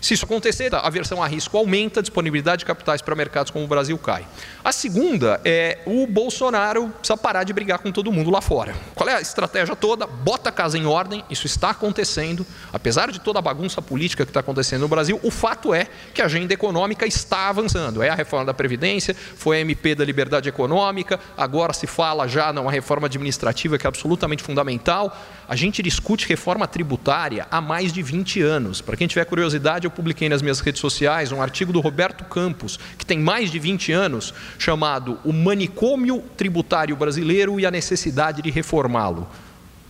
Se 0.00 0.14
isso 0.14 0.24
acontecer, 0.24 0.74
a 0.74 0.78
aversão 0.78 1.22
a 1.22 1.26
risco 1.26 1.56
aumenta, 1.56 2.00
a 2.00 2.02
disponibilidade 2.02 2.60
de 2.60 2.64
capitais 2.64 3.02
para 3.02 3.14
mercados 3.14 3.50
como 3.50 3.64
o 3.64 3.68
Brasil 3.68 3.96
cai. 3.98 4.26
A 4.64 4.72
segunda 4.72 5.40
é 5.44 5.78
o 5.86 6.06
Bolsonaro 6.06 6.88
precisa 6.88 7.16
parar 7.16 7.44
de 7.44 7.52
brigar 7.52 7.78
com 7.80 7.92
todo 7.92 8.10
mundo 8.10 8.30
lá 8.30 8.40
fora. 8.40 8.74
Qual 8.94 9.08
é 9.08 9.14
a 9.14 9.20
estratégia 9.20 9.76
toda? 9.76 10.06
Bota 10.06 10.48
a 10.48 10.52
casa 10.52 10.78
em 10.78 10.86
ordem, 10.86 11.24
isso 11.28 11.46
está 11.46 11.70
acontecendo. 11.70 12.46
Apesar 12.72 13.10
de 13.10 13.20
toda 13.20 13.38
a 13.38 13.42
bagunça 13.42 13.82
política 13.82 14.24
que 14.24 14.30
está 14.30 14.40
acontecendo 14.40 14.80
no 14.82 14.88
Brasil, 14.88 15.20
o 15.22 15.30
fato 15.30 15.74
é 15.74 15.86
que 16.14 16.22
a 16.22 16.26
agenda 16.26 16.54
econômica 16.54 17.06
está 17.06 17.48
avançando. 17.48 18.02
É 18.02 18.08
a 18.08 18.14
reforma 18.14 18.46
da 18.46 18.54
Previdência, 18.54 19.14
foi 19.14 19.58
a 19.58 19.60
MP 19.60 19.94
da 19.94 20.04
Liberdade 20.04 20.48
Econômica, 20.48 21.20
agora 21.36 21.72
se 21.72 21.86
fala 21.86 22.26
já 22.26 22.52
numa 22.52 22.70
reforma 22.70 23.06
administrativa 23.06 23.78
que 23.78 23.86
é 23.86 23.88
absolutamente 23.88 24.42
fundamental. 24.42 25.16
A 25.50 25.56
gente 25.56 25.82
discute 25.82 26.28
reforma 26.28 26.64
tributária 26.68 27.44
há 27.50 27.60
mais 27.60 27.92
de 27.92 28.00
20 28.00 28.40
anos. 28.40 28.80
Para 28.80 28.96
quem 28.96 29.08
tiver 29.08 29.24
curiosidade, 29.24 29.84
eu 29.84 29.90
publiquei 29.90 30.28
nas 30.28 30.42
minhas 30.42 30.60
redes 30.60 30.80
sociais 30.80 31.32
um 31.32 31.42
artigo 31.42 31.72
do 31.72 31.80
Roberto 31.80 32.22
Campos, 32.22 32.78
que 32.96 33.04
tem 33.04 33.18
mais 33.18 33.50
de 33.50 33.58
20 33.58 33.90
anos, 33.90 34.32
chamado 34.60 35.18
O 35.24 35.32
Manicômio 35.32 36.22
Tributário 36.36 36.94
Brasileiro 36.94 37.58
e 37.58 37.66
a 37.66 37.70
Necessidade 37.72 38.42
de 38.42 38.48
Reformá-lo 38.48 39.26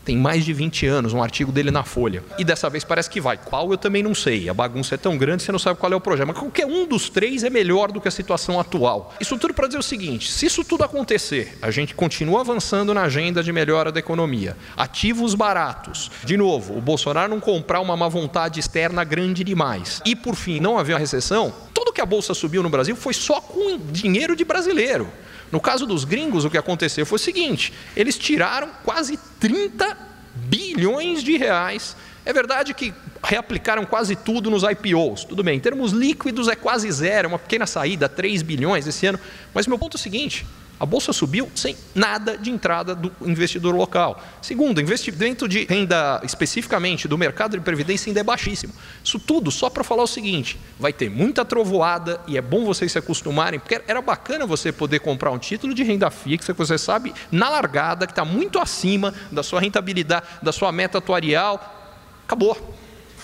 tem 0.04 0.16
mais 0.16 0.44
de 0.44 0.52
20 0.52 0.86
anos, 0.86 1.12
um 1.12 1.22
artigo 1.22 1.52
dele 1.52 1.70
na 1.70 1.82
Folha. 1.82 2.22
E 2.38 2.44
dessa 2.44 2.68
vez 2.70 2.84
parece 2.84 3.10
que 3.10 3.20
vai. 3.20 3.36
Qual 3.36 3.70
eu 3.70 3.78
também 3.78 4.02
não 4.02 4.14
sei. 4.14 4.48
A 4.48 4.54
bagunça 4.54 4.94
é 4.94 4.98
tão 4.98 5.16
grande, 5.16 5.42
você 5.42 5.52
não 5.52 5.58
sabe 5.58 5.78
qual 5.78 5.92
é 5.92 5.96
o 5.96 6.00
projeto. 6.00 6.28
Mas 6.28 6.38
qualquer 6.38 6.66
um 6.66 6.86
dos 6.86 7.08
três 7.08 7.44
é 7.44 7.50
melhor 7.50 7.92
do 7.92 8.00
que 8.00 8.08
a 8.08 8.10
situação 8.10 8.58
atual. 8.58 9.14
Isso 9.20 9.36
tudo 9.38 9.54
para 9.54 9.66
dizer 9.66 9.78
o 9.78 9.82
seguinte: 9.82 10.30
se 10.30 10.46
isso 10.46 10.64
tudo 10.64 10.84
acontecer, 10.84 11.58
a 11.60 11.70
gente 11.70 11.94
continua 11.94 12.40
avançando 12.40 12.94
na 12.94 13.02
agenda 13.02 13.42
de 13.42 13.52
melhora 13.52 13.92
da 13.92 14.00
economia. 14.00 14.56
Ativos 14.76 15.34
baratos. 15.34 16.10
De 16.24 16.36
novo, 16.36 16.76
o 16.76 16.80
Bolsonaro 16.80 17.30
não 17.30 17.40
comprar 17.40 17.80
uma 17.80 17.96
má 17.96 18.08
vontade 18.08 18.60
externa 18.60 19.04
grande 19.04 19.44
demais. 19.44 20.00
E 20.04 20.16
por 20.16 20.34
fim, 20.34 20.60
não 20.60 20.78
haver 20.78 20.94
uma 20.94 20.98
recessão, 20.98 21.52
tudo 21.72 21.92
que 21.92 22.00
a 22.00 22.06
bolsa 22.06 22.34
subiu 22.34 22.62
no 22.62 22.70
Brasil 22.70 22.96
foi 22.96 23.14
só 23.14 23.40
com 23.40 23.78
dinheiro 23.78 24.34
de 24.34 24.44
brasileiro. 24.44 25.08
No 25.50 25.60
caso 25.60 25.86
dos 25.86 26.04
gringos, 26.04 26.44
o 26.44 26.50
que 26.50 26.58
aconteceu 26.58 27.04
foi 27.04 27.16
o 27.16 27.18
seguinte: 27.18 27.72
eles 27.96 28.16
tiraram 28.16 28.70
quase 28.84 29.18
30 29.38 29.96
bilhões 30.34 31.22
de 31.22 31.36
reais. 31.36 31.96
É 32.24 32.32
verdade 32.32 32.74
que 32.74 32.92
reaplicaram 33.22 33.84
quase 33.84 34.14
tudo 34.14 34.50
nos 34.50 34.62
IPOs. 34.62 35.24
Tudo 35.24 35.42
bem, 35.42 35.56
em 35.56 35.60
termos 35.60 35.92
líquidos 35.92 36.48
é 36.48 36.54
quase 36.54 36.90
zero, 36.92 37.26
é 37.26 37.28
uma 37.28 37.38
pequena 37.38 37.66
saída, 37.66 38.08
3 38.08 38.42
bilhões 38.42 38.86
esse 38.86 39.06
ano. 39.06 39.18
Mas 39.52 39.66
meu 39.66 39.78
ponto 39.78 39.96
é 39.96 39.98
o 39.98 40.00
seguinte: 40.00 40.46
a 40.80 40.86
bolsa 40.86 41.12
subiu 41.12 41.46
sem 41.54 41.76
nada 41.94 42.38
de 42.38 42.50
entrada 42.50 42.94
do 42.94 43.12
investidor 43.20 43.74
local. 43.74 44.18
Segundo, 44.40 44.80
investimento 44.80 45.46
de 45.46 45.66
renda 45.66 46.22
especificamente 46.24 47.06
do 47.06 47.18
mercado 47.18 47.54
de 47.54 47.62
previdência 47.62 48.08
ainda 48.08 48.20
é 48.20 48.22
baixíssimo. 48.22 48.72
Isso 49.04 49.18
tudo 49.18 49.50
só 49.50 49.68
para 49.68 49.84
falar 49.84 50.04
o 50.04 50.06
seguinte: 50.06 50.58
vai 50.78 50.90
ter 50.90 51.10
muita 51.10 51.44
trovoada 51.44 52.18
e 52.26 52.38
é 52.38 52.40
bom 52.40 52.64
vocês 52.64 52.90
se 52.90 52.98
acostumarem, 52.98 53.60
porque 53.60 53.82
era 53.86 54.00
bacana 54.00 54.46
você 54.46 54.72
poder 54.72 55.00
comprar 55.00 55.30
um 55.30 55.38
título 55.38 55.74
de 55.74 55.82
renda 55.82 56.10
fixa 56.10 56.54
que 56.54 56.58
você 56.58 56.78
sabe 56.78 57.12
na 57.30 57.50
largada 57.50 58.06
que 58.06 58.12
está 58.12 58.24
muito 58.24 58.58
acima 58.58 59.12
da 59.30 59.42
sua 59.42 59.60
rentabilidade, 59.60 60.24
da 60.42 60.50
sua 60.50 60.72
meta 60.72 60.96
atuarial. 60.96 61.76
Acabou. 62.24 62.56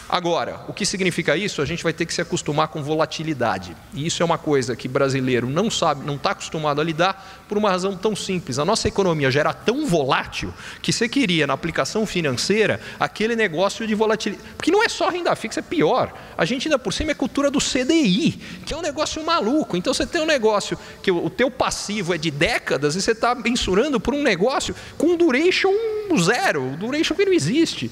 Agora, 0.09 0.61
o 0.69 0.73
que 0.73 0.87
significa 0.87 1.37
isso? 1.37 1.61
A 1.61 1.65
gente 1.65 1.83
vai 1.83 1.93
ter 1.93 2.07
que 2.07 2.15
se 2.15 2.21
acostumar 2.21 2.69
com 2.69 2.81
volatilidade. 2.81 3.77
E 3.93 4.07
isso 4.07 4.23
é 4.23 4.27
uma 4.27 4.39
coisa 4.39 4.77
que 4.77 4.87
brasileiro 4.87 5.49
não 5.49 5.69
sabe, 5.69 6.07
não 6.07 6.15
está 6.15 6.31
acostumado 6.31 6.81
a 6.81 6.85
lidar 6.85 7.45
por 7.49 7.59
uma 7.59 7.69
razão 7.69 7.97
tão 7.97 8.15
simples. 8.15 8.59
A 8.59 8.65
nossa 8.65 8.87
economia 8.87 9.31
já 9.33 9.41
era 9.41 9.53
tão 9.53 9.85
volátil 9.85 10.55
que 10.81 10.93
você 10.93 11.09
queria, 11.09 11.47
na 11.47 11.55
aplicação 11.55 12.07
financeira, 12.07 12.81
aquele 13.01 13.35
negócio 13.35 13.85
de 13.85 13.95
volatilidade. 13.97 14.49
Porque 14.57 14.71
não 14.71 14.83
é 14.83 14.89
só 14.89 15.09
renda 15.09 15.35
fixa, 15.35 15.59
é 15.59 15.63
pior. 15.63 16.15
A 16.39 16.45
gente 16.45 16.69
ainda 16.69 16.79
por 16.79 16.93
cima 16.93 17.11
é 17.11 17.15
cultura 17.15 17.51
do 17.51 17.59
CDI, 17.59 18.41
que 18.65 18.73
é 18.73 18.77
um 18.77 18.83
negócio 18.83 19.25
maluco. 19.25 19.77
Então 19.77 19.93
você 19.93 20.07
tem 20.07 20.21
um 20.21 20.27
negócio 20.27 20.79
que 21.03 21.11
o 21.11 21.29
teu 21.29 21.51
passivo 21.51 22.15
é 22.15 22.19
de 22.19 22.31
décadas 22.31 22.95
e 22.95 23.03
você 23.03 23.11
está 23.11 23.35
mensurando 23.35 23.99
por 23.99 24.15
um 24.15 24.23
negócio 24.23 24.75
com 24.97 25.17
duration 25.17 25.73
zero, 26.17 26.77
duration 26.77 27.15
que 27.15 27.25
não 27.25 27.33
existe. 27.33 27.91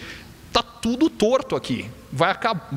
Está 0.55 0.62
tudo 0.62 1.11
torto 1.11 1.57
aqui. 1.57 1.90
Vai 2.12 2.31
acabar. 2.31 2.71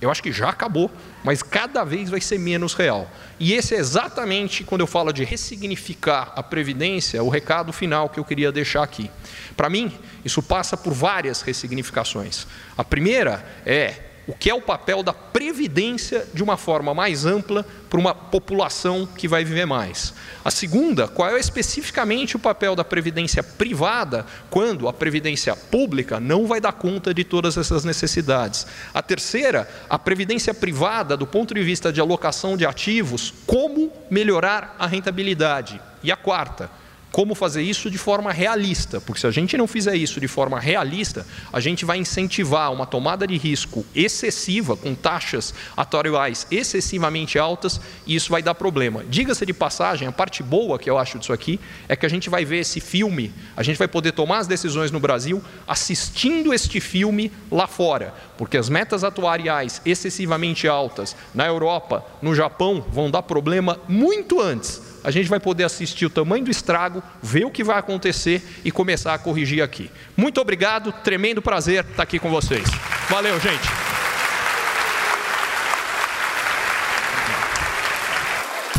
Eu 0.00 0.10
acho 0.10 0.22
que 0.22 0.32
já 0.32 0.48
acabou, 0.48 0.90
mas 1.22 1.42
cada 1.42 1.84
vez 1.84 2.08
vai 2.08 2.22
ser 2.22 2.38
menos 2.38 2.72
real. 2.72 3.06
E 3.38 3.52
esse 3.52 3.74
é 3.74 3.78
exatamente 3.78 4.64
quando 4.64 4.80
eu 4.80 4.86
falo 4.86 5.12
de 5.12 5.24
ressignificar 5.24 6.32
a 6.34 6.42
previdência, 6.42 7.22
o 7.22 7.28
recado 7.28 7.70
final 7.70 8.08
que 8.08 8.18
eu 8.18 8.24
queria 8.24 8.50
deixar 8.50 8.82
aqui. 8.82 9.10
Para 9.54 9.68
mim, 9.68 9.92
isso 10.24 10.42
passa 10.42 10.74
por 10.74 10.94
várias 10.94 11.42
ressignificações. 11.42 12.46
A 12.78 12.82
primeira 12.82 13.44
é 13.66 14.04
o 14.26 14.32
que 14.32 14.48
é 14.48 14.54
o 14.54 14.62
papel 14.62 15.02
da 15.02 15.12
previdência 15.12 16.26
de 16.32 16.42
uma 16.42 16.56
forma 16.56 16.94
mais 16.94 17.26
ampla 17.26 17.66
para 17.88 17.98
uma 17.98 18.14
população 18.14 19.06
que 19.06 19.26
vai 19.26 19.44
viver 19.44 19.66
mais. 19.66 20.14
A 20.44 20.50
segunda, 20.50 21.08
qual 21.08 21.30
é 21.30 21.40
especificamente 21.40 22.36
o 22.36 22.38
papel 22.38 22.76
da 22.76 22.84
previdência 22.84 23.42
privada 23.42 24.26
quando 24.50 24.88
a 24.88 24.92
previdência 24.92 25.56
pública 25.56 26.20
não 26.20 26.46
vai 26.46 26.60
dar 26.60 26.72
conta 26.72 27.12
de 27.14 27.24
todas 27.24 27.56
essas 27.56 27.84
necessidades. 27.84 28.66
A 28.92 29.02
terceira, 29.02 29.68
a 29.88 29.98
previdência 29.98 30.52
privada 30.52 31.16
do 31.16 31.26
ponto 31.26 31.54
de 31.54 31.62
vista 31.62 31.92
de 31.92 32.00
alocação 32.00 32.56
de 32.56 32.66
ativos, 32.66 33.32
como 33.46 33.92
melhorar 34.10 34.76
a 34.78 34.86
rentabilidade. 34.86 35.80
E 36.02 36.12
a 36.12 36.16
quarta, 36.16 36.70
como 37.10 37.34
fazer 37.34 37.62
isso 37.62 37.90
de 37.90 37.98
forma 37.98 38.32
realista, 38.32 39.00
porque 39.00 39.20
se 39.20 39.26
a 39.26 39.30
gente 39.30 39.56
não 39.56 39.66
fizer 39.66 39.94
isso 39.96 40.20
de 40.20 40.28
forma 40.28 40.60
realista, 40.60 41.26
a 41.52 41.58
gente 41.60 41.84
vai 41.84 41.98
incentivar 41.98 42.72
uma 42.72 42.86
tomada 42.86 43.26
de 43.26 43.36
risco 43.36 43.84
excessiva, 43.94 44.76
com 44.76 44.94
taxas 44.94 45.54
atuariais 45.76 46.46
excessivamente 46.50 47.38
altas, 47.38 47.80
e 48.06 48.14
isso 48.14 48.30
vai 48.30 48.42
dar 48.42 48.54
problema. 48.54 49.04
Diga-se 49.08 49.46
de 49.46 49.52
passagem, 49.52 50.06
a 50.06 50.12
parte 50.12 50.42
boa 50.42 50.78
que 50.78 50.88
eu 50.88 50.98
acho 50.98 51.18
disso 51.18 51.32
aqui 51.32 51.58
é 51.88 51.96
que 51.96 52.04
a 52.04 52.10
gente 52.10 52.28
vai 52.28 52.44
ver 52.44 52.58
esse 52.58 52.80
filme, 52.80 53.32
a 53.56 53.62
gente 53.62 53.78
vai 53.78 53.88
poder 53.88 54.12
tomar 54.12 54.38
as 54.38 54.46
decisões 54.46 54.90
no 54.90 55.00
Brasil 55.00 55.42
assistindo 55.66 56.52
este 56.52 56.80
filme 56.80 57.32
lá 57.50 57.66
fora, 57.66 58.14
porque 58.36 58.56
as 58.56 58.68
metas 58.68 59.02
atuariais 59.02 59.80
excessivamente 59.84 60.68
altas 60.68 61.16
na 61.34 61.46
Europa, 61.46 62.04
no 62.20 62.34
Japão, 62.34 62.84
vão 62.90 63.10
dar 63.10 63.22
problema 63.22 63.80
muito 63.88 64.40
antes 64.40 64.87
a 65.02 65.10
gente 65.10 65.28
vai 65.28 65.40
poder 65.40 65.64
assistir 65.64 66.06
o 66.06 66.10
tamanho 66.10 66.44
do 66.44 66.50
estrago, 66.50 67.02
ver 67.22 67.44
o 67.44 67.50
que 67.50 67.64
vai 67.64 67.78
acontecer 67.78 68.42
e 68.64 68.70
começar 68.70 69.14
a 69.14 69.18
corrigir 69.18 69.62
aqui. 69.62 69.90
Muito 70.16 70.40
obrigado, 70.40 70.92
tremendo 70.92 71.40
prazer 71.40 71.84
estar 71.84 72.02
aqui 72.02 72.18
com 72.18 72.30
vocês. 72.30 72.68
Valeu, 73.08 73.38
gente. 73.40 73.68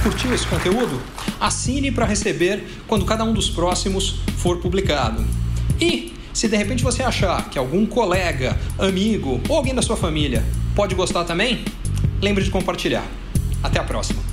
Curtiu 0.03 0.33
esse 0.33 0.47
conteúdo? 0.47 1.01
Assine 1.39 1.91
para 1.91 2.05
receber 2.05 2.63
quando 2.87 3.05
cada 3.05 3.23
um 3.23 3.33
dos 3.33 3.49
próximos 3.49 4.21
for 4.37 4.59
publicado. 4.59 5.25
E 5.79 6.13
se 6.33 6.47
de 6.47 6.55
repente 6.55 6.83
você 6.83 7.03
achar 7.03 7.49
que 7.49 7.59
algum 7.59 7.85
colega, 7.85 8.57
amigo 8.77 9.41
ou 9.49 9.57
alguém 9.57 9.75
da 9.75 9.81
sua 9.81 9.97
família 9.97 10.45
pode 10.75 10.95
gostar 10.95 11.25
também, 11.25 11.65
lembre 12.21 12.43
de 12.43 12.49
compartilhar. 12.49 13.05
Até 13.61 13.79
a 13.79 13.83
próxima. 13.83 14.28